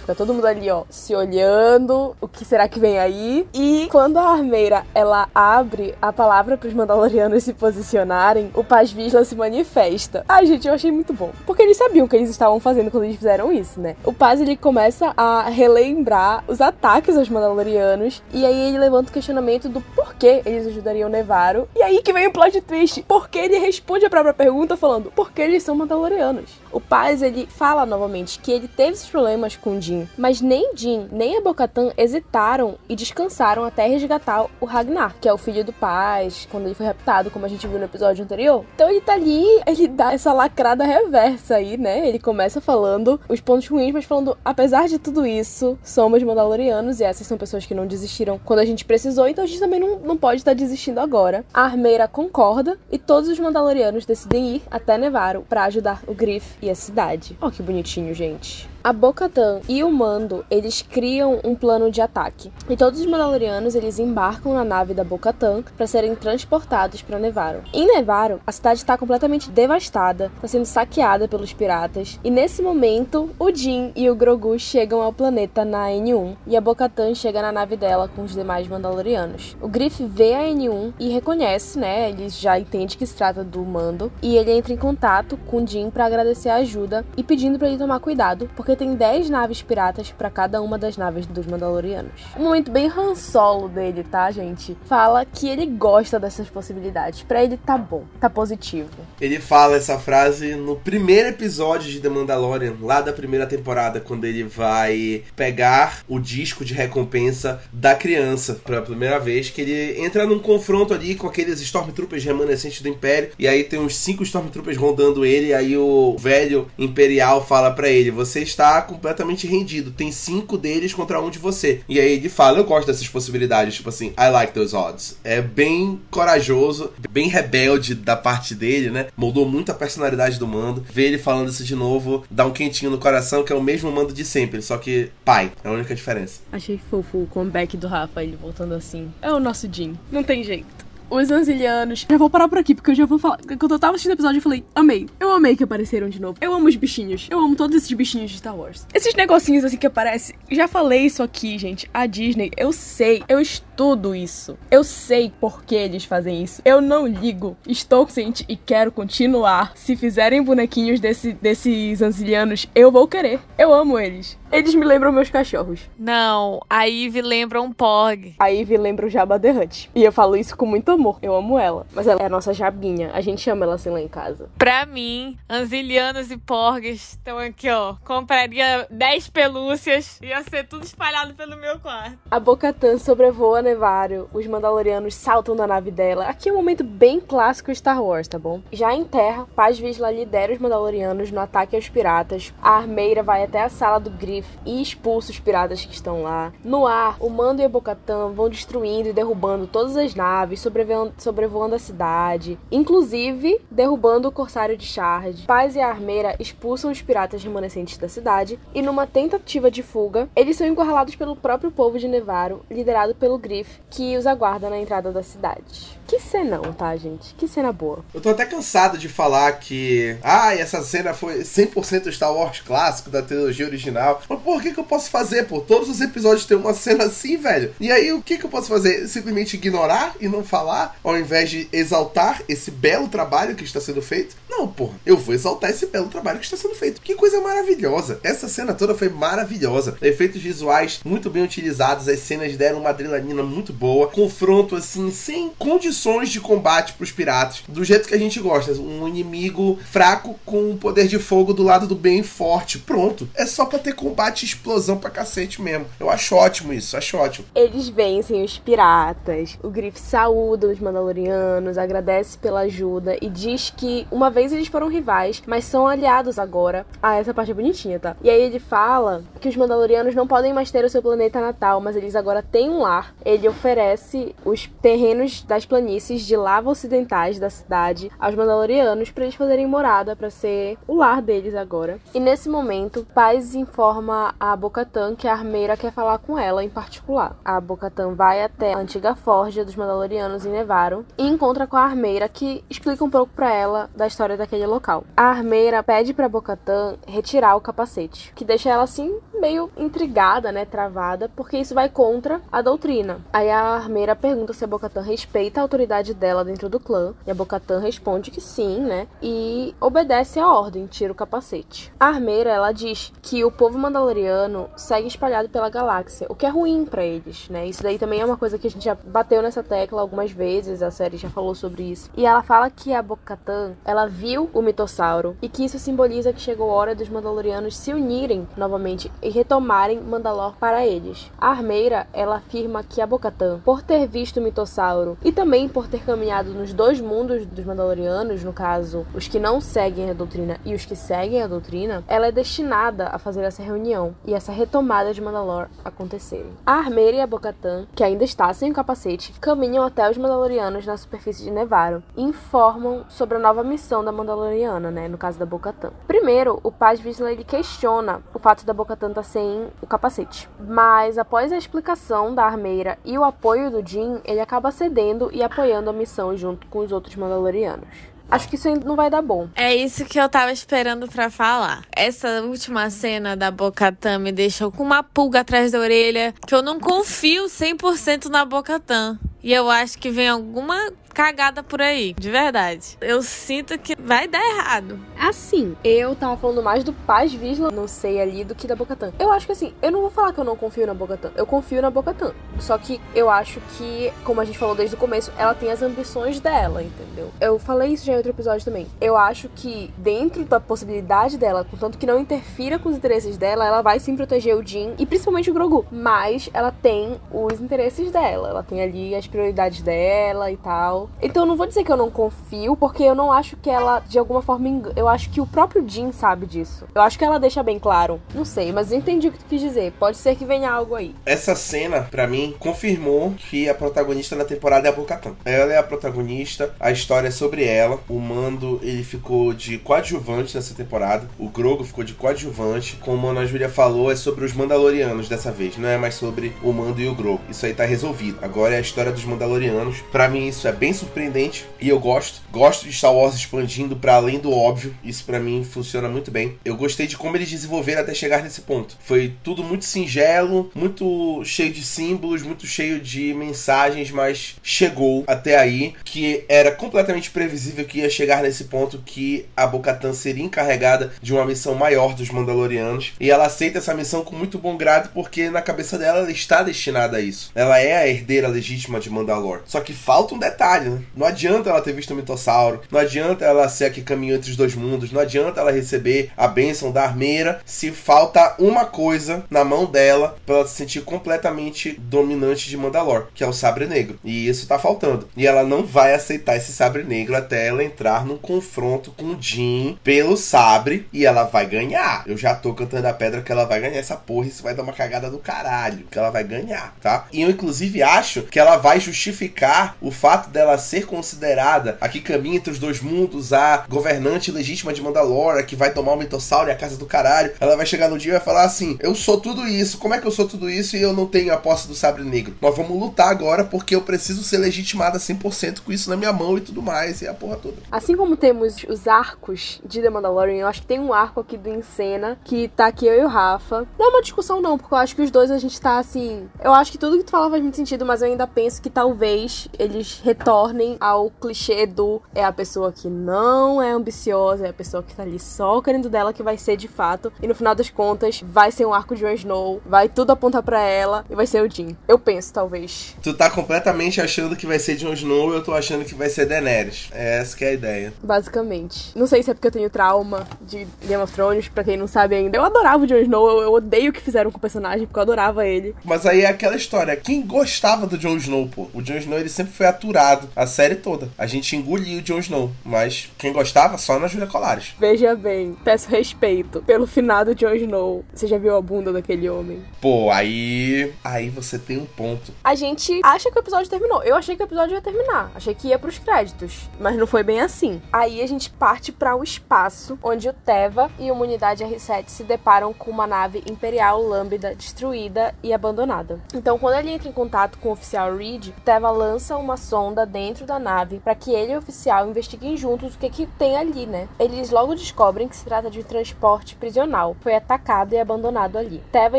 Fica 0.00 0.14
todo 0.14 0.32
mundo 0.32 0.46
ali, 0.46 0.70
ó, 0.70 0.84
se 0.88 1.14
olhando, 1.16 2.14
o 2.20 2.28
que 2.28 2.44
será 2.44 2.68
que 2.68 2.78
vem 2.78 2.98
aí? 2.98 3.46
E 3.52 3.88
quando 3.90 4.18
a 4.18 4.30
armeira 4.30 4.84
ela 4.94 5.28
abre 5.34 5.94
a 6.00 6.12
palavra 6.12 6.56
para 6.56 6.68
os 6.68 6.74
Mandalorianos 6.74 7.42
se 7.44 7.54
posicionarem, 7.54 8.50
o 8.54 8.62
Paz 8.62 8.92
Vizsla 8.92 9.24
se 9.24 9.34
manifesta. 9.34 10.24
Ai, 10.28 10.46
gente, 10.46 10.68
eu 10.68 10.74
achei 10.74 10.92
muito 10.92 11.12
bom, 11.12 11.30
porque 11.46 11.62
eles 11.62 11.76
sabiam 11.76 12.06
o 12.06 12.08
que 12.08 12.16
eles 12.16 12.30
estavam 12.30 12.60
fazendo 12.60 12.90
quando 12.90 13.04
eles 13.04 13.16
fizeram 13.16 13.50
isso, 13.50 13.80
né? 13.80 13.96
O 14.04 14.12
Paz 14.12 14.40
ele 14.40 14.56
começa 14.56 15.12
a 15.16 15.48
relembrar 15.48 16.44
os 16.46 16.60
ataques 16.60 17.16
aos 17.16 17.28
Mandalorianos 17.28 18.22
e 18.32 18.44
aí 18.44 18.68
ele 18.68 18.78
levanta 18.78 19.10
o 19.10 19.12
questionamento 19.12 19.68
do 19.68 19.80
porquê 19.80 20.42
eles 20.44 20.66
ajudariam 20.66 21.08
Nevarro. 21.08 21.68
E 21.74 21.82
aí 21.82 22.02
que 22.02 22.12
vem 22.12 22.26
o 22.26 22.32
plot 22.32 22.60
twist, 22.60 23.02
porque 23.08 23.38
ele 23.38 23.58
responde 23.58 24.04
a 24.04 24.10
própria 24.10 24.34
pergunta 24.34 24.76
falando 24.76 25.12
porque 25.14 25.40
eles 25.40 25.62
são 25.62 25.74
Mandalorianos. 25.74 26.61
O 26.72 26.80
Paz 26.80 27.22
ele 27.22 27.46
fala 27.46 27.84
novamente 27.84 28.38
que 28.38 28.50
ele 28.50 28.66
teve 28.66 28.92
esses 28.92 29.08
problemas 29.08 29.56
com 29.56 29.78
Jin, 29.78 30.08
mas 30.16 30.40
nem 30.40 30.74
Jin 30.74 31.06
nem 31.12 31.36
a 31.36 31.40
Bocatan 31.42 31.92
hesitaram 31.98 32.76
e 32.88 32.96
descansaram 32.96 33.62
até 33.62 33.86
resgatar 33.86 34.46
o 34.58 34.64
Ragnar, 34.64 35.14
que 35.20 35.28
é 35.28 35.32
o 35.32 35.38
filho 35.38 35.62
do 35.62 35.72
Paz, 35.72 36.48
quando 36.50 36.64
ele 36.64 36.74
foi 36.74 36.86
raptado, 36.86 37.30
como 37.30 37.44
a 37.44 37.48
gente 37.48 37.66
viu 37.66 37.78
no 37.78 37.84
episódio 37.84 38.24
anterior. 38.24 38.64
Então 38.74 38.88
ele 38.88 39.02
tá 39.02 39.12
ali, 39.12 39.44
ele 39.66 39.86
dá 39.86 40.14
essa 40.14 40.32
lacrada 40.32 40.84
reversa 40.84 41.56
aí, 41.56 41.76
né? 41.76 42.08
Ele 42.08 42.18
começa 42.18 42.60
falando 42.60 43.20
os 43.28 43.40
pontos 43.40 43.68
ruins, 43.68 43.92
mas 43.92 44.06
falando, 44.06 44.36
apesar 44.42 44.88
de 44.88 44.98
tudo 44.98 45.26
isso, 45.26 45.78
somos 45.82 46.22
Mandalorianos 46.22 47.00
e 47.00 47.04
essas 47.04 47.26
são 47.26 47.36
pessoas 47.36 47.66
que 47.66 47.74
não 47.74 47.86
desistiram 47.86 48.40
quando 48.42 48.60
a 48.60 48.64
gente 48.64 48.84
precisou, 48.84 49.28
então 49.28 49.44
a 49.44 49.46
gente 49.46 49.60
também 49.60 49.80
não, 49.80 49.98
não 49.98 50.16
pode 50.16 50.40
estar 50.40 50.54
desistindo 50.54 51.00
agora. 51.00 51.44
A 51.52 51.64
Armeira 51.64 52.08
concorda 52.08 52.78
e 52.90 52.98
todos 52.98 53.28
os 53.28 53.38
Mandalorianos 53.38 54.06
decidem 54.06 54.56
ir 54.56 54.62
até 54.70 54.96
Nevarro 54.96 55.44
para 55.46 55.64
ajudar 55.64 56.02
o 56.06 56.14
Griff 56.14 56.56
e 56.62 56.70
a 56.70 56.74
cidade. 56.74 57.36
Ó, 57.40 57.48
oh, 57.48 57.50
que 57.50 57.62
bonitinho, 57.62 58.14
gente. 58.14 58.71
A 58.84 58.92
Bo-Katan 58.92 59.60
e 59.68 59.84
o 59.84 59.92
Mando, 59.92 60.44
eles 60.50 60.82
criam 60.82 61.38
um 61.44 61.54
plano 61.54 61.88
de 61.88 62.00
ataque. 62.00 62.50
E 62.68 62.76
todos 62.76 62.98
os 62.98 63.06
Mandalorianos, 63.06 63.76
eles 63.76 64.00
embarcam 64.00 64.54
na 64.54 64.64
nave 64.64 64.92
da 64.92 65.04
Bo-Katan 65.04 65.62
para 65.76 65.86
serem 65.86 66.16
transportados 66.16 67.00
para 67.00 67.20
Nevarro. 67.20 67.62
Em 67.72 67.86
Nevarro, 67.86 68.40
a 68.44 68.50
cidade 68.50 68.80
está 68.80 68.98
completamente 68.98 69.52
devastada, 69.52 70.32
está 70.34 70.48
sendo 70.48 70.64
saqueada 70.64 71.28
pelos 71.28 71.52
piratas. 71.52 72.18
E 72.24 72.30
nesse 72.30 72.60
momento, 72.60 73.30
o 73.38 73.54
Jin 73.54 73.92
e 73.94 74.10
o 74.10 74.16
Grogu 74.16 74.58
chegam 74.58 75.00
ao 75.00 75.12
planeta 75.12 75.64
na 75.64 75.86
N1 75.86 76.34
e 76.48 76.56
a 76.56 76.60
Bo-Katan 76.60 77.14
chega 77.14 77.40
na 77.40 77.52
nave 77.52 77.76
dela 77.76 78.08
com 78.08 78.22
os 78.22 78.32
demais 78.32 78.66
Mandalorianos. 78.66 79.56
O 79.62 79.68
Griff 79.68 80.04
vê 80.04 80.34
a 80.34 80.42
N1 80.48 80.94
e 80.98 81.08
reconhece, 81.08 81.78
né? 81.78 82.10
Ele 82.10 82.28
já 82.28 82.58
entende 82.58 82.96
que 82.96 83.06
se 83.06 83.14
trata 83.14 83.44
do 83.44 83.64
Mando 83.64 84.10
e 84.20 84.36
ele 84.36 84.50
entra 84.50 84.72
em 84.72 84.76
contato 84.76 85.36
com 85.46 85.62
o 85.62 85.66
Jin 85.66 85.88
para 85.88 86.06
agradecer 86.06 86.48
a 86.48 86.56
ajuda 86.56 87.06
e 87.16 87.22
pedindo 87.22 87.60
para 87.60 87.68
ele 87.68 87.78
tomar 87.78 88.00
cuidado, 88.00 88.50
porque 88.56 88.71
porque 88.72 88.76
tem 88.76 88.94
10 88.94 89.28
naves 89.28 89.60
piratas 89.60 90.10
para 90.10 90.30
cada 90.30 90.62
uma 90.62 90.78
das 90.78 90.96
naves 90.96 91.26
dos 91.26 91.46
Mandalorianos. 91.46 92.12
Um 92.36 92.44
momento 92.44 92.70
bem 92.70 92.86
Han 92.86 93.14
Solo 93.14 93.68
dele, 93.68 94.02
tá, 94.02 94.30
gente? 94.30 94.76
Fala 94.86 95.26
que 95.26 95.46
ele 95.48 95.66
gosta 95.66 96.18
dessas 96.18 96.48
possibilidades. 96.48 97.22
Para 97.22 97.44
ele 97.44 97.58
tá 97.58 97.76
bom, 97.76 98.04
tá 98.18 98.30
positivo. 98.30 98.88
Ele 99.20 99.38
fala 99.38 99.76
essa 99.76 99.98
frase 99.98 100.54
no 100.54 100.76
primeiro 100.76 101.28
episódio 101.28 101.90
de 101.90 102.00
The 102.00 102.08
Mandalorian, 102.08 102.74
lá 102.80 103.02
da 103.02 103.12
primeira 103.12 103.46
temporada, 103.46 104.00
quando 104.00 104.24
ele 104.24 104.44
vai 104.44 105.22
pegar 105.36 106.02
o 106.08 106.18
disco 106.18 106.64
de 106.64 106.72
recompensa 106.72 107.60
da 107.72 107.94
criança 107.94 108.54
pela 108.64 108.80
primeira 108.80 109.18
vez, 109.18 109.50
que 109.50 109.60
ele 109.60 110.02
entra 110.02 110.26
num 110.26 110.38
confronto 110.38 110.94
ali 110.94 111.14
com 111.14 111.26
aqueles 111.26 111.60
Stormtroopers 111.60 112.24
remanescentes 112.24 112.80
do 112.80 112.88
Império, 112.88 113.30
e 113.38 113.46
aí 113.46 113.64
tem 113.64 113.78
uns 113.78 113.96
cinco 113.96 114.22
Stormtroopers 114.22 114.78
rondando 114.78 115.26
ele, 115.26 115.48
e 115.48 115.54
aí 115.54 115.76
o 115.76 116.16
velho 116.18 116.68
Imperial 116.78 117.44
fala 117.44 117.70
para 117.70 117.88
ele: 117.88 118.10
Você 118.10 118.40
está 118.40 118.61
está 118.62 118.80
completamente 118.80 119.46
rendido. 119.46 119.90
Tem 119.90 120.12
cinco 120.12 120.56
deles 120.56 120.94
contra 120.94 121.20
um 121.20 121.30
de 121.30 121.38
você. 121.38 121.80
E 121.88 121.98
aí 121.98 122.12
ele 122.12 122.28
fala: 122.28 122.58
Eu 122.58 122.64
gosto 122.64 122.86
dessas 122.86 123.08
possibilidades. 123.08 123.74
Tipo 123.74 123.88
assim, 123.88 124.12
I 124.18 124.30
like 124.30 124.52
those 124.52 124.74
odds. 124.74 125.18
É 125.24 125.40
bem 125.40 126.00
corajoso, 126.10 126.92
bem 127.10 127.28
rebelde 127.28 127.94
da 127.94 128.16
parte 128.16 128.54
dele, 128.54 128.90
né? 128.90 129.08
Moldou 129.16 129.48
muito 129.48 129.72
a 129.72 129.74
personalidade 129.74 130.38
do 130.38 130.46
mando. 130.46 130.84
Ver 130.92 131.06
ele 131.06 131.18
falando 131.18 131.48
isso 131.48 131.64
de 131.64 131.74
novo 131.74 132.24
dá 132.30 132.46
um 132.46 132.52
quentinho 132.52 132.90
no 132.90 132.98
coração, 132.98 133.42
que 133.42 133.52
é 133.52 133.56
o 133.56 133.62
mesmo 133.62 133.90
mando 133.90 134.12
de 134.12 134.24
sempre, 134.24 134.62
só 134.62 134.78
que 134.78 135.10
pai. 135.24 135.50
É 135.64 135.68
a 135.68 135.72
única 135.72 135.94
diferença. 135.94 136.40
Achei 136.52 136.80
fofo 136.90 137.22
o 137.22 137.26
comeback 137.26 137.76
do 137.76 137.88
Rafa, 137.88 138.22
ele 138.22 138.36
voltando 138.40 138.74
assim. 138.74 139.10
É 139.20 139.32
o 139.32 139.40
nosso 139.40 139.68
Jim. 139.72 139.98
Não 140.10 140.22
tem 140.22 140.44
jeito 140.44 140.91
os 141.12 141.30
anzilianos. 141.30 142.06
Já 142.10 142.16
vou 142.16 142.30
parar 142.30 142.48
por 142.48 142.58
aqui, 142.58 142.74
porque 142.74 142.90
eu 142.90 142.94
já 142.94 143.06
vou 143.06 143.18
falar. 143.18 143.38
Quando 143.58 143.72
eu 143.72 143.78
tava 143.78 143.92
assistindo 143.92 144.12
o 144.12 144.14
episódio, 144.14 144.38
eu 144.38 144.42
falei, 144.42 144.64
amei. 144.74 145.08
Eu 145.20 145.30
amei 145.30 145.54
que 145.54 145.62
apareceram 145.62 146.08
de 146.08 146.20
novo. 146.20 146.38
Eu 146.40 146.54
amo 146.54 146.68
os 146.68 146.76
bichinhos. 146.76 147.28
Eu 147.30 147.38
amo 147.38 147.54
todos 147.54 147.76
esses 147.76 147.92
bichinhos 147.92 148.30
de 148.30 148.38
Star 148.38 148.56
Wars. 148.56 148.86
Esses 148.94 149.14
negocinhos 149.14 149.64
assim 149.64 149.76
que 149.76 149.86
aparecem. 149.86 150.34
Já 150.50 150.66
falei 150.66 151.04
isso 151.04 151.22
aqui, 151.22 151.58
gente. 151.58 151.88
A 151.92 152.06
Disney, 152.06 152.50
eu 152.56 152.72
sei. 152.72 153.22
Eu 153.28 153.40
estudo 153.40 154.14
isso. 154.14 154.56
Eu 154.70 154.82
sei 154.82 155.32
por 155.40 155.64
que 155.64 155.74
eles 155.74 156.04
fazem 156.04 156.42
isso. 156.42 156.62
Eu 156.64 156.80
não 156.80 157.06
ligo. 157.06 157.56
Estou 157.68 158.08
ciente 158.08 158.44
e 158.48 158.56
quero 158.56 158.90
continuar. 158.90 159.72
Se 159.74 159.94
fizerem 159.96 160.42
bonequinhos 160.42 160.98
desse, 160.98 161.32
desses 161.34 162.00
anzilianos, 162.00 162.66
eu 162.74 162.90
vou 162.90 163.06
querer. 163.06 163.40
Eu 163.58 163.72
amo 163.72 163.98
eles. 163.98 164.38
Eles 164.50 164.74
me 164.74 164.84
lembram 164.84 165.10
meus 165.12 165.30
cachorros. 165.30 165.80
Não, 165.98 166.60
a 166.68 166.84
Ivy 166.84 167.22
lembra 167.22 167.62
um 167.62 167.72
Pog. 167.72 168.34
A 168.38 168.48
Ivy 168.48 168.76
lembra 168.76 169.06
o 169.06 169.10
Jabba 169.10 169.38
the 169.38 169.50
Hutt. 169.50 169.90
E 169.94 170.04
eu 170.04 170.12
falo 170.12 170.36
isso 170.36 170.54
com 170.56 170.66
muito 170.66 170.90
amor. 170.90 171.01
Eu 171.22 171.34
amo 171.34 171.58
ela. 171.58 171.86
Mas 171.92 172.06
ela 172.06 172.22
é 172.22 172.26
a 172.26 172.28
nossa 172.28 172.52
Jabinha. 172.52 173.10
A 173.12 173.20
gente 173.20 173.40
chama 173.40 173.64
ela 173.64 173.74
assim 173.74 173.90
lá 173.90 174.00
em 174.00 174.08
casa. 174.08 174.48
Pra 174.56 174.86
mim, 174.86 175.36
Anzilianos 175.48 176.30
e 176.30 176.36
Porgs 176.36 177.12
estão 177.12 177.38
aqui, 177.38 177.68
ó. 177.70 177.96
Compraria 178.04 178.86
10 178.90 179.28
pelúcias. 179.30 180.20
Ia 180.22 180.42
ser 180.42 180.66
tudo 180.68 180.84
espalhado 180.84 181.34
pelo 181.34 181.56
meu 181.56 181.78
quarto. 181.80 182.18
A 182.30 182.38
Bocatan 182.38 182.98
sobrevoa 182.98 183.62
Nevário, 183.62 184.28
os 184.32 184.46
Mandalorianos 184.46 185.14
saltam 185.14 185.56
da 185.56 185.66
nave 185.66 185.90
dela. 185.90 186.26
Aqui 186.26 186.48
é 186.48 186.52
um 186.52 186.56
momento 186.56 186.84
bem 186.84 187.20
clássico 187.20 187.74
Star 187.74 188.02
Wars, 188.02 188.28
tá 188.28 188.38
bom? 188.38 188.60
Já 188.72 188.94
em 188.94 189.04
terra, 189.04 189.46
Paz 189.56 189.78
Vizsla 189.78 190.10
lidera 190.10 190.52
os 190.52 190.58
Mandalorianos 190.58 191.30
no 191.30 191.40
ataque 191.40 191.76
aos 191.76 191.88
piratas. 191.88 192.52
A 192.62 192.76
armeira 192.76 193.22
vai 193.22 193.44
até 193.44 193.62
a 193.62 193.68
sala 193.68 193.98
do 193.98 194.10
Griff 194.10 194.48
e 194.64 194.80
expulsa 194.82 195.30
os 195.30 195.40
piratas 195.40 195.84
que 195.84 195.94
estão 195.94 196.22
lá. 196.22 196.52
No 196.64 196.86
ar, 196.86 197.16
o 197.18 197.28
Mando 197.28 197.62
e 197.62 197.64
a 197.64 197.68
Bocatan 197.68 198.32
vão 198.32 198.48
destruindo 198.48 199.08
e 199.08 199.12
derrubando 199.12 199.66
todas 199.66 199.96
as 199.96 200.14
naves, 200.14 200.60
sobrevoando, 200.60 200.82
sobrevoando 201.18 201.74
a 201.74 201.78
cidade, 201.78 202.58
inclusive 202.70 203.60
derrubando 203.70 204.28
o 204.28 204.32
Corsário 204.32 204.76
de 204.76 204.86
Shard. 204.86 205.46
Paz 205.46 205.76
e 205.76 205.80
a 205.80 205.88
armeira 205.88 206.36
expulsam 206.38 206.90
os 206.90 207.02
piratas 207.02 207.42
remanescentes 207.42 207.98
da 207.98 208.08
cidade 208.08 208.58
e 208.74 208.82
numa 208.82 209.06
tentativa 209.06 209.70
de 209.70 209.82
fuga, 209.82 210.28
eles 210.34 210.56
são 210.56 210.66
encurralados 210.66 211.16
pelo 211.16 211.36
próprio 211.36 211.70
povo 211.70 211.98
de 211.98 212.08
Nevarro, 212.08 212.60
liderado 212.70 213.14
pelo 213.14 213.38
Griff, 213.38 213.80
que 213.90 214.16
os 214.16 214.26
aguarda 214.26 214.68
na 214.68 214.78
entrada 214.78 215.12
da 215.12 215.22
cidade. 215.22 216.01
Que 216.12 216.20
cenão, 216.20 216.60
tá, 216.74 216.94
gente? 216.94 217.34
Que 217.38 217.48
cena 217.48 217.72
boa. 217.72 218.04
Eu 218.12 218.20
tô 218.20 218.28
até 218.28 218.44
cansado 218.44 218.98
de 218.98 219.08
falar 219.08 219.50
que. 219.52 220.14
Ah, 220.22 220.54
essa 220.54 220.82
cena 220.82 221.14
foi 221.14 221.40
100% 221.40 222.12
Star 222.12 222.30
Wars 222.34 222.60
clássico 222.60 223.08
da 223.08 223.22
trilogia 223.22 223.64
original. 223.64 224.20
Mas 224.28 224.38
por 224.42 224.60
que, 224.60 224.74
que 224.74 224.78
eu 224.78 224.84
posso 224.84 225.08
fazer, 225.08 225.44
pô? 225.44 225.62
Todos 225.62 225.88
os 225.88 226.02
episódios 226.02 226.44
tem 226.44 226.54
uma 226.54 226.74
cena 226.74 227.04
assim, 227.04 227.38
velho. 227.38 227.74
E 227.80 227.90
aí, 227.90 228.12
o 228.12 228.20
que, 228.20 228.36
que 228.36 228.44
eu 228.44 228.50
posso 228.50 228.68
fazer? 228.68 229.08
Simplesmente 229.08 229.56
ignorar 229.56 230.14
e 230.20 230.28
não 230.28 230.44
falar, 230.44 230.98
ao 231.02 231.18
invés 231.18 231.48
de 231.48 231.66
exaltar 231.72 232.42
esse 232.46 232.70
belo 232.70 233.08
trabalho 233.08 233.54
que 233.54 233.64
está 233.64 233.80
sendo 233.80 234.02
feito? 234.02 234.36
Não, 234.50 234.68
porra. 234.68 235.00
Eu 235.06 235.16
vou 235.16 235.34
exaltar 235.34 235.70
esse 235.70 235.86
belo 235.86 236.08
trabalho 236.08 236.40
que 236.40 236.44
está 236.44 236.58
sendo 236.58 236.74
feito. 236.74 237.00
Que 237.00 237.14
coisa 237.14 237.40
maravilhosa. 237.40 238.20
Essa 238.22 238.50
cena 238.50 238.74
toda 238.74 238.94
foi 238.94 239.08
maravilhosa. 239.08 239.96
Efeitos 240.02 240.42
visuais 240.42 241.00
muito 241.06 241.30
bem 241.30 241.42
utilizados. 241.42 242.06
As 242.06 242.20
cenas 242.20 242.54
deram 242.54 242.80
uma 242.80 242.90
adrenalina 242.90 243.42
muito 243.42 243.72
boa. 243.72 244.08
Confronto, 244.08 244.76
assim, 244.76 245.10
sem 245.10 245.48
condições 245.58 246.01
de 246.30 246.40
combate 246.40 246.94
pros 246.94 247.12
piratas. 247.12 247.62
Do 247.68 247.84
jeito 247.84 248.08
que 248.08 248.14
a 248.14 248.18
gente 248.18 248.40
gosta. 248.40 248.72
Um 248.72 249.06
inimigo 249.06 249.78
fraco 249.90 250.38
com 250.44 250.70
um 250.70 250.76
poder 250.76 251.06
de 251.06 251.18
fogo 251.18 251.52
do 251.52 251.62
lado 251.62 251.86
do 251.86 251.94
bem 251.94 252.22
forte. 252.22 252.78
Pronto. 252.78 253.28
É 253.34 253.46
só 253.46 253.64
pra 253.66 253.78
ter 253.78 253.94
combate 253.94 254.42
e 254.42 254.46
explosão 254.46 254.98
pra 254.98 255.10
cacete 255.10 255.62
mesmo. 255.62 255.86
Eu 256.00 256.10
acho 256.10 256.34
ótimo 256.34 256.72
isso. 256.72 256.96
Acho 256.96 257.16
ótimo. 257.16 257.46
Eles 257.54 257.88
vencem 257.88 258.42
os 258.42 258.58
piratas. 258.58 259.58
O 259.62 259.70
Griff 259.70 259.98
saúda 260.00 260.66
os 260.66 260.80
Mandalorianos, 260.80 261.78
agradece 261.78 262.36
pela 262.38 262.60
ajuda 262.60 263.16
e 263.20 263.28
diz 263.28 263.72
que 263.76 264.06
uma 264.10 264.30
vez 264.30 264.52
eles 264.52 264.68
foram 264.68 264.88
rivais, 264.88 265.42
mas 265.46 265.64
são 265.64 265.86
aliados 265.86 266.38
agora. 266.38 266.86
Ah, 267.02 267.16
essa 267.16 267.32
parte 267.32 267.50
é 267.50 267.54
bonitinha, 267.54 267.98
tá? 267.98 268.16
E 268.22 268.28
aí 268.28 268.42
ele 268.42 268.58
fala 268.58 269.22
que 269.40 269.48
os 269.48 269.56
Mandalorianos 269.56 270.14
não 270.14 270.26
podem 270.26 270.52
mais 270.52 270.70
ter 270.70 270.84
o 270.84 270.90
seu 270.90 271.02
planeta 271.02 271.40
natal, 271.40 271.80
mas 271.80 271.96
eles 271.96 272.16
agora 272.16 272.42
têm 272.42 272.70
um 272.70 272.80
lar. 272.80 273.14
Ele 273.24 273.48
oferece 273.48 274.34
os 274.44 274.66
terrenos 274.80 275.42
das 275.42 275.64
planícies 275.82 276.22
de 276.22 276.36
lava 276.36 276.70
ocidentais 276.70 277.40
da 277.40 277.50
cidade 277.50 278.08
aos 278.16 278.36
Mandalorianos 278.36 279.10
para 279.10 279.24
eles 279.24 279.34
fazerem 279.34 279.66
morada, 279.66 280.14
para 280.14 280.30
ser 280.30 280.78
o 280.86 280.94
lar 280.94 281.20
deles 281.20 281.56
agora. 281.56 281.98
E 282.14 282.20
nesse 282.20 282.48
momento, 282.48 283.04
Paz 283.12 283.56
informa 283.56 284.32
a 284.38 284.54
Bocatan 284.54 285.16
que 285.16 285.26
a 285.26 285.32
armeira 285.32 285.76
quer 285.76 285.90
falar 285.90 286.18
com 286.18 286.38
ela 286.38 286.62
em 286.62 286.68
particular. 286.68 287.36
A 287.44 287.60
Bocatan 287.60 288.14
vai 288.14 288.44
até 288.44 288.74
a 288.74 288.78
antiga 288.78 289.16
forja 289.16 289.64
dos 289.64 289.74
Mandalorianos 289.74 290.46
em 290.46 290.50
Nevarro 290.50 291.04
e 291.18 291.26
encontra 291.26 291.66
com 291.66 291.76
a 291.76 291.82
armeira 291.82 292.28
que 292.28 292.64
explica 292.70 293.04
um 293.04 293.10
pouco 293.10 293.32
para 293.34 293.52
ela 293.52 293.90
da 293.96 294.06
história 294.06 294.36
daquele 294.36 294.66
local. 294.66 295.02
A 295.16 295.24
armeira 295.24 295.82
pede 295.82 296.14
para 296.14 296.28
Bocatan 296.28 296.94
retirar 297.08 297.56
o 297.56 297.60
capacete, 297.60 298.32
que 298.36 298.44
deixa 298.44 298.70
ela 298.70 298.84
assim 298.84 299.18
meio 299.42 299.70
intrigada, 299.76 300.52
né, 300.52 300.64
travada, 300.64 301.28
porque 301.34 301.58
isso 301.58 301.74
vai 301.74 301.88
contra 301.88 302.40
a 302.50 302.62
doutrina. 302.62 303.20
Aí 303.32 303.50
a 303.50 303.60
armeira 303.60 304.14
pergunta 304.14 304.52
se 304.52 304.62
a 304.62 304.68
Bocatan 304.68 305.00
respeita 305.00 305.58
a 305.58 305.62
autoridade 305.64 306.14
dela 306.14 306.44
dentro 306.44 306.68
do 306.68 306.78
clã, 306.78 307.12
e 307.26 307.30
a 307.30 307.34
Bocatan 307.34 307.80
responde 307.80 308.30
que 308.30 308.40
sim, 308.40 308.78
né, 308.78 309.08
e 309.20 309.74
obedece 309.80 310.38
a 310.38 310.46
ordem, 310.46 310.86
tira 310.86 311.12
o 311.12 311.16
capacete. 311.16 311.92
A 311.98 312.06
armeira, 312.06 312.50
ela 312.50 312.70
diz 312.70 313.12
que 313.20 313.44
o 313.44 313.50
povo 313.50 313.76
mandaloriano 313.76 314.70
segue 314.76 315.08
espalhado 315.08 315.48
pela 315.48 315.68
galáxia, 315.68 316.28
o 316.30 316.36
que 316.36 316.46
é 316.46 316.48
ruim 316.48 316.84
para 316.84 317.04
eles, 317.04 317.48
né? 317.48 317.66
Isso 317.66 317.82
daí 317.82 317.98
também 317.98 318.20
é 318.20 318.24
uma 318.24 318.36
coisa 318.36 318.58
que 318.58 318.68
a 318.68 318.70
gente 318.70 318.84
já 318.84 318.94
bateu 318.94 319.42
nessa 319.42 319.62
tecla 319.62 320.00
algumas 320.00 320.30
vezes, 320.30 320.82
a 320.82 320.90
série 320.92 321.16
já 321.16 321.28
falou 321.28 321.54
sobre 321.54 321.82
isso. 321.82 322.08
E 322.16 322.24
ela 322.24 322.42
fala 322.42 322.70
que 322.70 322.94
a 322.94 323.02
Bocatan, 323.02 323.72
ela 323.84 324.06
viu 324.06 324.48
o 324.54 324.62
mitossauro 324.62 325.36
e 325.42 325.48
que 325.48 325.64
isso 325.64 325.80
simboliza 325.80 326.32
que 326.32 326.40
chegou 326.40 326.70
a 326.70 326.74
hora 326.74 326.94
dos 326.94 327.08
Mandalorianos 327.08 327.76
se 327.76 327.92
unirem 327.92 328.46
novamente 328.56 329.10
e 329.20 329.31
retomarem 329.32 330.00
Mandalor 330.00 330.54
para 330.60 330.86
eles. 330.86 331.30
A 331.38 331.48
armeira, 331.48 332.06
ela 332.12 332.36
afirma 332.36 332.84
que 332.84 333.00
a 333.00 333.06
Bocatan, 333.06 333.60
por 333.64 333.82
ter 333.82 334.06
visto 334.06 334.36
o 334.38 334.42
mitossauro 334.42 335.18
e 335.24 335.32
também 335.32 335.68
por 335.68 335.88
ter 335.88 336.04
caminhado 336.04 336.52
nos 336.52 336.72
dois 336.72 337.00
mundos 337.00 337.44
dos 337.46 337.64
Mandalorianos, 337.64 338.44
no 338.44 338.52
caso, 338.52 339.06
os 339.14 339.26
que 339.26 339.40
não 339.40 339.60
seguem 339.60 340.10
a 340.10 340.14
doutrina 340.14 340.58
e 340.64 340.74
os 340.74 340.84
que 340.84 340.94
seguem 340.94 341.42
a 341.42 341.46
doutrina, 341.46 342.04
ela 342.06 342.28
é 342.28 342.32
destinada 342.32 343.08
a 343.08 343.18
fazer 343.18 343.42
essa 343.42 343.62
reunião 343.62 344.14
e 344.24 344.34
essa 344.34 344.52
retomada 344.52 345.12
de 345.12 345.20
Mandalor 345.20 345.68
acontecerem. 345.84 346.52
A 346.64 346.74
armeira 346.74 347.16
e 347.16 347.20
a 347.20 347.26
Bocatan, 347.26 347.86
que 347.94 348.04
ainda 348.04 348.24
está 348.24 348.52
sem 348.52 348.70
o 348.70 348.74
capacete, 348.74 349.32
caminham 349.40 349.84
até 349.84 350.08
os 350.10 350.18
Mandalorianos 350.18 350.86
na 350.86 350.96
superfície 350.96 351.44
de 351.44 351.50
Nevarro 351.50 352.02
e 352.16 352.22
informam 352.22 353.04
sobre 353.08 353.36
a 353.36 353.40
nova 353.40 353.64
missão 353.64 354.04
da 354.04 354.12
Mandaloriana, 354.12 354.90
né? 354.90 355.08
No 355.08 355.18
caso 355.18 355.38
da 355.38 355.46
Bocatan. 355.46 355.90
Primeiro, 356.06 356.60
o 356.62 356.70
Paz 356.70 357.00
Vizsla 357.00 357.32
ele 357.32 357.44
questiona 357.44 358.22
o 358.34 358.38
fato 358.38 358.64
da 358.66 358.72
Bocatan 358.72 359.10
estar 359.10 359.21
sem 359.22 359.68
o 359.80 359.86
capacete. 359.86 360.48
Mas 360.58 361.18
após 361.18 361.52
a 361.52 361.58
explicação 361.58 362.34
da 362.34 362.44
armeira 362.44 362.98
e 363.04 363.18
o 363.18 363.24
apoio 363.24 363.70
do 363.70 363.86
Jin, 363.86 364.20
ele 364.24 364.40
acaba 364.40 364.70
cedendo 364.70 365.30
e 365.32 365.42
apoiando 365.42 365.90
a 365.90 365.92
missão 365.92 366.36
junto 366.36 366.66
com 366.68 366.80
os 366.80 366.92
outros 366.92 367.16
Mandalorianos. 367.16 368.12
Acho 368.32 368.48
que 368.48 368.56
isso 368.56 368.66
ainda 368.66 368.86
não 368.86 368.96
vai 368.96 369.10
dar 369.10 369.20
bom. 369.20 369.48
É 369.54 369.76
isso 369.76 370.06
que 370.06 370.18
eu 370.18 370.26
tava 370.26 370.50
esperando 370.52 371.06
para 371.06 371.28
falar. 371.28 371.84
Essa 371.94 372.40
última 372.40 372.88
cena 372.88 373.36
da 373.36 373.50
Bocatan 373.50 374.20
me 374.20 374.32
deixou 374.32 374.72
com 374.72 374.82
uma 374.82 375.02
pulga 375.02 375.40
atrás 375.40 375.72
da 375.72 375.78
orelha, 375.78 376.32
que 376.46 376.54
eu 376.54 376.62
não 376.62 376.80
confio 376.80 377.44
100% 377.44 378.30
na 378.30 378.46
Bocatan. 378.46 379.18
E 379.42 379.52
eu 379.52 379.68
acho 379.68 379.98
que 379.98 380.08
vem 380.08 380.28
alguma 380.28 380.92
cagada 381.12 381.62
por 381.62 381.80
aí, 381.80 382.14
de 382.18 382.30
verdade. 382.30 382.96
Eu 383.00 383.22
sinto 383.22 383.78
que 383.78 383.94
vai 383.96 384.26
dar 384.26 384.40
errado. 384.40 384.98
Assim, 385.18 385.76
eu 385.84 386.14
tava 386.16 386.36
falando 386.36 386.62
mais 386.62 386.82
do 386.82 386.92
Paz 386.92 387.32
Visla, 387.32 387.70
não 387.70 387.86
sei 387.86 388.20
ali, 388.20 388.44
do 388.44 388.54
que 388.54 388.66
da 388.66 388.74
Bocatan. 388.74 389.12
Eu 389.18 389.30
acho 389.30 389.46
que 389.46 389.52
assim, 389.52 389.74
eu 389.82 389.90
não 389.90 390.00
vou 390.00 390.10
falar 390.10 390.32
que 390.32 390.40
eu 390.40 390.44
não 390.44 390.56
confio 390.56 390.86
na 390.86 390.94
Bocatan. 390.94 391.30
Eu 391.36 391.46
confio 391.46 391.82
na 391.82 391.90
Bocatan. 391.90 392.32
Só 392.58 392.78
que 392.78 393.00
eu 393.14 393.28
acho 393.28 393.60
que, 393.76 394.12
como 394.24 394.40
a 394.40 394.44
gente 394.44 394.58
falou 394.58 394.74
desde 394.74 394.96
o 394.96 394.98
começo, 394.98 395.30
ela 395.36 395.54
tem 395.54 395.70
as 395.70 395.82
ambições 395.82 396.40
dela, 396.40 396.82
entendeu? 396.82 397.30
Eu 397.40 397.58
falei 397.58 397.92
isso 397.92 398.06
já 398.06 398.14
em 398.14 398.16
outro 398.16 398.30
episódio 398.30 398.64
também. 398.64 398.86
Eu 399.00 399.16
acho 399.16 399.48
que 399.54 399.92
dentro 399.96 400.44
da 400.44 400.60
possibilidade 400.60 401.36
dela, 401.36 401.66
contanto 401.68 401.98
que 401.98 402.06
não 402.06 402.18
interfira 402.18 402.78
com 402.78 402.88
os 402.88 402.96
interesses 402.96 403.36
dela, 403.36 403.66
ela 403.66 403.82
vai 403.82 404.00
sim 404.00 404.16
proteger 404.16 404.56
o 404.56 404.66
Jin 404.66 404.94
e 404.98 405.04
principalmente 405.04 405.50
o 405.50 405.54
Grogu. 405.54 405.84
Mas 405.90 406.48
ela 406.54 406.72
tem 406.72 407.20
os 407.30 407.60
interesses 407.60 408.10
dela. 408.10 408.48
Ela 408.48 408.62
tem 408.62 408.80
ali 408.80 409.14
as 409.14 409.26
prioridades 409.32 409.80
dela 409.80 410.50
e 410.50 410.56
tal. 410.56 411.10
Então 411.20 411.46
não 411.46 411.56
vou 411.56 411.66
dizer 411.66 411.82
que 411.82 411.90
eu 411.90 411.96
não 411.96 412.10
confio, 412.10 412.76
porque 412.76 413.02
eu 413.02 413.14
não 413.14 413.32
acho 413.32 413.56
que 413.56 413.70
ela, 413.70 414.00
de 414.00 414.18
alguma 414.18 414.42
forma, 414.42 414.92
eu 414.94 415.08
acho 415.08 415.30
que 415.30 415.40
o 415.40 415.46
próprio 415.46 415.84
Jin 415.88 416.12
sabe 416.12 416.46
disso. 416.46 416.86
Eu 416.94 417.02
acho 417.02 417.18
que 417.18 417.24
ela 417.24 417.40
deixa 417.40 417.62
bem 417.62 417.78
claro. 417.78 418.20
Não 418.34 418.44
sei, 418.44 418.70
mas 418.70 418.92
entendi 418.92 419.28
o 419.28 419.32
que 419.32 419.38
tu 419.38 419.46
quis 419.46 419.60
dizer. 419.60 419.92
Pode 419.98 420.18
ser 420.18 420.36
que 420.36 420.44
venha 420.44 420.70
algo 420.70 420.94
aí. 420.94 421.14
Essa 421.24 421.54
cena, 421.56 422.02
para 422.02 422.26
mim, 422.26 422.54
confirmou 422.58 423.32
que 423.32 423.68
a 423.68 423.74
protagonista 423.74 424.36
na 424.36 424.44
temporada 424.44 424.86
é 424.86 424.90
a 424.90 424.94
Bocatan. 424.94 425.32
Ela 425.44 425.72
é 425.72 425.78
a 425.78 425.82
protagonista, 425.82 426.74
a 426.78 426.90
história 426.90 427.28
é 427.28 427.30
sobre 427.30 427.64
ela. 427.64 427.98
O 428.08 428.18
Mando, 428.18 428.78
ele 428.82 429.02
ficou 429.02 429.52
de 429.52 429.78
coadjuvante 429.78 430.54
nessa 430.54 430.74
temporada. 430.74 431.26
O 431.38 431.48
Grogo 431.48 431.84
ficou 431.84 432.04
de 432.04 432.14
coadjuvante. 432.14 432.96
Como 432.96 433.26
a 433.26 433.30
Ana 433.30 433.46
Júlia 433.46 433.68
falou, 433.68 434.12
é 434.12 434.16
sobre 434.16 434.44
os 434.44 434.52
Mandalorianos 434.52 435.28
dessa 435.28 435.50
vez. 435.50 435.78
Não 435.78 435.88
é 435.88 435.96
mais 435.96 436.14
sobre 436.14 436.52
o 436.62 436.72
Mando 436.72 437.00
e 437.00 437.08
o 437.08 437.14
Grogo. 437.14 437.40
Isso 437.48 437.64
aí 437.64 437.72
tá 437.74 437.84
resolvido. 437.84 438.38
Agora 438.42 438.74
é 438.74 438.78
a 438.78 438.80
história 438.80 439.12
dos 439.12 439.21
Mandalorianos. 439.24 439.98
Para 440.10 440.28
mim, 440.28 440.48
isso 440.48 440.66
é 440.66 440.72
bem 440.72 440.92
surpreendente 440.92 441.64
e 441.80 441.88
eu 441.88 441.98
gosto. 441.98 442.40
Gosto 442.50 442.86
de 442.86 442.92
Star 442.92 443.14
Wars 443.14 443.34
expandindo 443.34 443.96
para 443.96 444.14
além 444.14 444.38
do 444.38 444.52
óbvio. 444.52 444.94
Isso 445.04 445.24
para 445.24 445.40
mim 445.40 445.64
funciona 445.64 446.08
muito 446.08 446.30
bem. 446.30 446.58
Eu 446.64 446.76
gostei 446.76 447.06
de 447.06 447.16
como 447.16 447.36
eles 447.36 447.50
desenvolveram 447.50 448.02
até 448.02 448.14
chegar 448.14 448.42
nesse 448.42 448.62
ponto. 448.62 448.96
Foi 449.00 449.34
tudo 449.42 449.62
muito 449.62 449.84
singelo, 449.84 450.70
muito 450.74 451.42
cheio 451.44 451.72
de 451.72 451.84
símbolos, 451.84 452.42
muito 452.42 452.66
cheio 452.66 453.00
de 453.00 453.34
mensagens, 453.34 454.10
mas 454.10 454.56
chegou 454.62 455.24
até 455.26 455.58
aí 455.58 455.94
que 456.04 456.44
era 456.48 456.70
completamente 456.72 457.30
previsível 457.30 457.84
que 457.84 457.98
ia 457.98 458.10
chegar 458.10 458.42
nesse 458.42 458.64
ponto 458.64 459.02
que 459.04 459.46
a 459.56 459.66
Bo-Katan 459.66 460.12
seria 460.12 460.44
encarregada 460.44 461.12
de 461.20 461.32
uma 461.32 461.44
missão 461.44 461.74
maior 461.74 462.14
dos 462.14 462.30
Mandalorianos 462.30 463.12
e 463.18 463.30
ela 463.30 463.46
aceita 463.46 463.78
essa 463.78 463.94
missão 463.94 464.24
com 464.24 464.34
muito 464.34 464.58
bom 464.58 464.76
grado 464.76 465.10
porque 465.14 465.50
na 465.50 465.62
cabeça 465.62 465.98
dela 465.98 466.20
ela 466.20 466.30
está 466.30 466.62
destinada 466.62 467.16
a 467.16 467.20
isso. 467.20 467.50
Ela 467.54 467.78
é 467.78 467.96
a 467.96 468.08
herdeira 468.08 468.48
legítima 468.48 469.00
de 469.00 469.10
Mandalor. 469.12 469.62
Só 469.66 469.80
que 469.80 469.92
falta 469.92 470.34
um 470.34 470.38
detalhe, 470.38 470.88
né? 470.88 471.02
Não 471.16 471.26
adianta 471.26 471.70
ela 471.70 471.80
ter 471.80 471.92
visto 471.92 472.12
o 472.12 472.16
mitossauro, 472.16 472.80
não 472.90 472.98
adianta 472.98 473.44
ela 473.44 473.68
ser 473.68 473.86
a 473.86 473.90
que 473.90 474.02
caminhou 474.02 474.36
entre 474.36 474.50
os 474.50 474.56
dois 474.56 474.74
mundos, 474.74 475.12
não 475.12 475.20
adianta 475.20 475.60
ela 475.60 475.70
receber 475.70 476.30
a 476.36 476.48
bênção 476.48 476.90
da 476.90 477.04
armeira 477.04 477.60
se 477.64 477.90
falta 477.90 478.54
uma 478.58 478.84
coisa 478.84 479.44
na 479.50 479.64
mão 479.64 479.84
dela 479.84 480.36
para 480.44 480.56
ela 480.56 480.66
se 480.66 480.74
sentir 480.74 481.02
completamente 481.02 481.92
dominante 481.98 482.68
de 482.68 482.76
Mandalor, 482.76 483.28
que 483.34 483.44
é 483.44 483.46
o 483.46 483.52
sabre 483.52 483.86
negro. 483.86 484.18
E 484.24 484.48
isso 484.48 484.66
tá 484.66 484.78
faltando. 484.78 485.28
E 485.36 485.46
ela 485.46 485.62
não 485.62 485.84
vai 485.84 486.14
aceitar 486.14 486.56
esse 486.56 486.72
sabre 486.72 487.02
negro 487.02 487.36
até 487.36 487.68
ela 487.68 487.84
entrar 487.84 488.24
num 488.24 488.38
confronto 488.38 489.12
com 489.12 489.26
o 489.26 489.36
Jin 489.40 489.98
pelo 490.02 490.36
sabre 490.36 491.06
e 491.12 491.24
ela 491.24 491.44
vai 491.44 491.66
ganhar. 491.66 492.24
Eu 492.26 492.36
já 492.36 492.54
tô 492.54 492.74
cantando 492.74 493.08
a 493.08 493.12
pedra 493.12 493.42
que 493.42 493.52
ela 493.52 493.64
vai 493.64 493.80
ganhar 493.80 493.98
essa 493.98 494.16
porra. 494.16 494.46
Isso 494.46 494.62
vai 494.62 494.74
dar 494.74 494.82
uma 494.82 494.92
cagada 494.92 495.30
do 495.30 495.38
caralho. 495.38 496.06
Que 496.10 496.18
ela 496.18 496.30
vai 496.30 496.44
ganhar, 496.44 496.94
tá? 497.00 497.26
E 497.32 497.42
eu, 497.42 497.50
inclusive, 497.50 498.02
acho 498.02 498.42
que 498.42 498.58
ela 498.58 498.76
vai 498.76 499.00
justificar 499.02 499.96
o 500.00 500.10
fato 500.10 500.50
dela 500.50 500.78
ser 500.78 501.06
considerada 501.06 501.96
a 502.00 502.08
que 502.08 502.20
caminha 502.20 502.56
entre 502.56 502.72
os 502.72 502.78
dois 502.78 503.00
mundos, 503.00 503.52
a 503.52 503.84
governante 503.88 504.50
legítima 504.50 504.92
de 504.92 505.02
Mandalore, 505.02 505.64
que 505.64 505.76
vai 505.76 505.92
tomar 505.92 506.12
o 506.12 506.16
mitossauro 506.16 506.68
e 506.68 506.72
a 506.72 506.76
casa 506.76 506.96
do 506.96 507.06
caralho. 507.06 507.52
Ela 507.60 507.76
vai 507.76 507.86
chegar 507.86 508.08
no 508.08 508.18
dia 508.18 508.32
e 508.32 508.36
vai 508.36 508.44
falar 508.44 508.64
assim: 508.64 508.96
Eu 509.00 509.14
sou 509.14 509.40
tudo 509.40 509.66
isso. 509.66 509.98
Como 509.98 510.14
é 510.14 510.20
que 510.20 510.26
eu 510.26 510.30
sou 510.30 510.46
tudo 510.46 510.68
isso 510.70 510.96
e 510.96 511.02
eu 511.02 511.12
não 511.12 511.26
tenho 511.26 511.52
a 511.52 511.56
posse 511.56 511.88
do 511.88 511.94
sabre 511.94 512.24
negro? 512.24 512.54
Nós 512.60 512.76
vamos 512.76 512.98
lutar 512.98 513.28
agora 513.28 513.64
porque 513.64 513.94
eu 513.94 514.02
preciso 514.02 514.42
ser 514.42 514.58
legitimada 514.58 515.18
100% 515.18 515.80
com 515.80 515.92
isso 515.92 516.10
na 516.10 516.16
minha 516.16 516.32
mão 516.32 516.56
e 516.56 516.60
tudo 516.60 516.82
mais. 516.82 517.22
E 517.22 517.28
a 517.28 517.34
porra 517.34 517.56
toda. 517.56 517.76
Assim 517.90 518.16
como 518.16 518.36
temos 518.36 518.84
os 518.88 519.06
arcos 519.06 519.80
de 519.84 520.00
The 520.00 520.10
Mandalorian, 520.10 520.56
eu 520.56 520.66
acho 520.66 520.82
que 520.82 520.86
tem 520.86 521.00
um 521.00 521.12
arco 521.12 521.40
aqui 521.40 521.56
do 521.56 521.68
Encena 521.68 522.38
que 522.44 522.68
tá 522.68 522.86
aqui 522.86 523.06
eu 523.06 523.20
e 523.20 523.24
o 523.24 523.28
Rafa. 523.28 523.86
Não 523.98 524.06
é 524.06 524.08
uma 524.10 524.22
discussão, 524.22 524.60
não, 524.60 524.78
porque 524.78 524.94
eu 524.94 524.98
acho 524.98 525.16
que 525.16 525.22
os 525.22 525.30
dois 525.30 525.50
a 525.50 525.58
gente 525.58 525.80
tá 525.80 525.98
assim. 525.98 526.48
Eu 526.62 526.72
acho 526.72 526.92
que 526.92 526.98
tudo 526.98 527.18
que 527.18 527.24
tu 527.24 527.30
fala 527.30 527.50
faz 527.50 527.62
muito 527.62 527.76
sentido, 527.76 528.04
mas 528.04 528.22
eu 528.22 528.28
ainda 528.28 528.46
penso 528.46 528.80
que 528.80 528.90
talvez 528.92 529.68
eles 529.78 530.20
retornem 530.22 530.96
ao 531.00 531.30
clichê 531.30 531.86
do 531.86 532.22
é 532.34 532.44
a 532.44 532.52
pessoa 532.52 532.92
que 532.92 533.08
não 533.08 533.82
é 533.82 533.90
ambiciosa, 533.92 534.66
é 534.66 534.70
a 534.70 534.72
pessoa 534.72 535.02
que 535.02 535.14
tá 535.14 535.22
ali 535.22 535.38
só 535.38 535.80
querendo 535.80 536.08
dela 536.08 536.32
que 536.32 536.42
vai 536.42 536.56
ser 536.56 536.76
de 536.76 536.88
fato. 536.88 537.32
E 537.42 537.46
no 537.46 537.54
final 537.54 537.74
das 537.74 537.90
contas, 537.90 538.42
vai 538.44 538.70
ser 538.70 538.86
um 538.86 538.94
arco 538.94 539.14
de 539.14 539.22
Jon 539.22 539.32
Snow, 539.32 539.82
vai 539.84 540.08
tudo 540.08 540.32
apontar 540.32 540.62
para 540.62 540.80
ela 540.80 541.24
e 541.30 541.34
vai 541.34 541.46
ser 541.46 541.62
o 541.62 541.70
Jim. 541.70 541.96
Eu 542.06 542.18
penso, 542.18 542.52
talvez. 542.52 543.16
Tu 543.22 543.34
tá 543.34 543.50
completamente 543.50 544.20
achando 544.20 544.56
que 544.56 544.66
vai 544.66 544.78
ser 544.78 544.96
Jon 544.96 545.12
Snow, 545.12 545.52
eu 545.52 545.62
tô 545.62 545.72
achando 545.72 546.04
que 546.04 546.14
vai 546.14 546.28
ser 546.28 546.46
Daenerys. 546.46 547.08
É 547.12 547.38
essa 547.38 547.56
que 547.56 547.64
é 547.64 547.68
a 547.68 547.72
ideia. 547.72 548.12
Basicamente. 548.22 549.16
Não 549.16 549.26
sei 549.26 549.42
se 549.42 549.50
é 549.50 549.54
porque 549.54 549.68
eu 549.68 549.72
tenho 549.72 549.90
trauma 549.90 550.46
de 550.60 550.86
Game 551.06 551.22
of 551.22 551.32
Thrones, 551.32 551.68
pra 551.68 551.84
quem 551.84 551.96
não 551.96 552.06
sabe 552.06 552.34
ainda. 552.34 552.56
Eu 552.56 552.64
adorava 552.64 553.04
o 553.04 553.06
Jon 553.06 553.16
Snow, 553.16 553.48
eu, 553.48 553.62
eu 553.62 553.72
odeio 553.72 554.10
o 554.10 554.12
que 554.12 554.20
fizeram 554.20 554.50
com 554.50 554.58
o 554.58 554.60
personagem, 554.60 555.06
porque 555.06 555.18
eu 555.18 555.22
adorava 555.22 555.66
ele. 555.66 555.94
Mas 556.04 556.26
aí 556.26 556.42
é 556.42 556.48
aquela 556.48 556.76
história, 556.76 557.16
quem 557.16 557.42
gostava 557.42 558.06
do 558.06 558.18
Jon 558.18 558.36
Snow, 558.36 558.68
pô? 558.68 558.81
O 558.92 559.02
Jon 559.02 559.16
Snow 559.16 559.38
ele 559.38 559.48
sempre 559.48 559.72
foi 559.72 559.86
aturado 559.86 560.48
a 560.54 560.66
série 560.66 560.96
toda. 560.96 561.28
A 561.36 561.46
gente 561.46 561.76
engolia 561.76 562.18
o 562.18 562.22
Jon 562.22 562.38
Snow, 562.38 562.70
mas 562.84 563.30
quem 563.38 563.52
gostava 563.52 563.98
só 563.98 564.18
na 564.18 564.28
Julia 564.28 564.46
Colares. 564.46 564.94
Veja 564.98 565.34
bem, 565.34 565.76
peço 565.84 566.08
respeito 566.08 566.82
pelo 566.82 567.06
finado 567.06 567.54
Jon 567.54 567.74
Snow. 567.74 568.24
Você 568.32 568.46
já 568.46 568.58
viu 568.58 568.76
a 568.76 568.80
bunda 568.80 569.12
daquele 569.12 569.48
homem? 569.48 569.82
Pô, 570.00 570.30
aí. 570.30 571.12
Aí 571.22 571.48
você 571.50 571.78
tem 571.78 571.98
um 571.98 572.06
ponto. 572.06 572.52
A 572.64 572.74
gente 572.74 573.20
acha 573.22 573.50
que 573.50 573.58
o 573.58 573.60
episódio 573.60 573.90
terminou. 573.90 574.22
Eu 574.22 574.36
achei 574.36 574.56
que 574.56 574.62
o 574.62 574.66
episódio 574.66 574.94
ia 574.94 575.02
terminar. 575.02 575.50
Achei 575.54 575.74
que 575.74 575.88
ia 575.88 575.98
pros 575.98 576.18
créditos. 576.18 576.88
Mas 577.00 577.16
não 577.16 577.26
foi 577.26 577.42
bem 577.42 577.60
assim. 577.60 578.00
Aí 578.12 578.42
a 578.42 578.46
gente 578.46 578.70
parte 578.70 579.12
para 579.12 579.36
o 579.36 579.42
espaço, 579.42 580.18
onde 580.22 580.48
o 580.48 580.52
Teva 580.52 581.10
e 581.18 581.30
uma 581.30 581.44
unidade 581.44 581.84
R7 581.84 582.24
se 582.26 582.44
deparam 582.44 582.92
com 582.92 583.10
uma 583.10 583.26
nave 583.26 583.62
imperial 583.66 584.22
lambda 584.22 584.74
destruída 584.74 585.54
e 585.62 585.72
abandonada. 585.72 586.40
Então, 586.54 586.78
quando 586.78 586.98
ele 586.98 587.10
entra 587.10 587.28
em 587.28 587.32
contato 587.32 587.78
com 587.78 587.88
o 587.88 587.92
oficial 587.92 588.36
Reed, 588.36 588.61
Teva 588.84 589.10
lança 589.10 589.56
uma 589.56 589.76
sonda 589.76 590.24
dentro 590.24 590.64
da 590.64 590.78
nave 590.78 591.18
para 591.18 591.34
que 591.34 591.52
ele 591.52 591.72
e 591.72 591.76
o 591.76 591.78
oficial 591.78 592.28
investiguem 592.28 592.76
juntos 592.76 593.14
o 593.14 593.18
que, 593.18 593.28
que 593.28 593.46
tem 593.46 593.76
ali, 593.76 594.06
né? 594.06 594.28
Eles 594.38 594.70
logo 594.70 594.94
descobrem 594.94 595.48
que 595.48 595.56
se 595.56 595.64
trata 595.64 595.90
de 595.90 596.00
um 596.00 596.04
transporte 596.04 596.76
prisional. 596.76 597.36
Foi 597.40 597.54
atacado 597.54 598.12
e 598.12 598.18
abandonado 598.18 598.76
ali. 598.76 599.02
Teva 599.10 599.38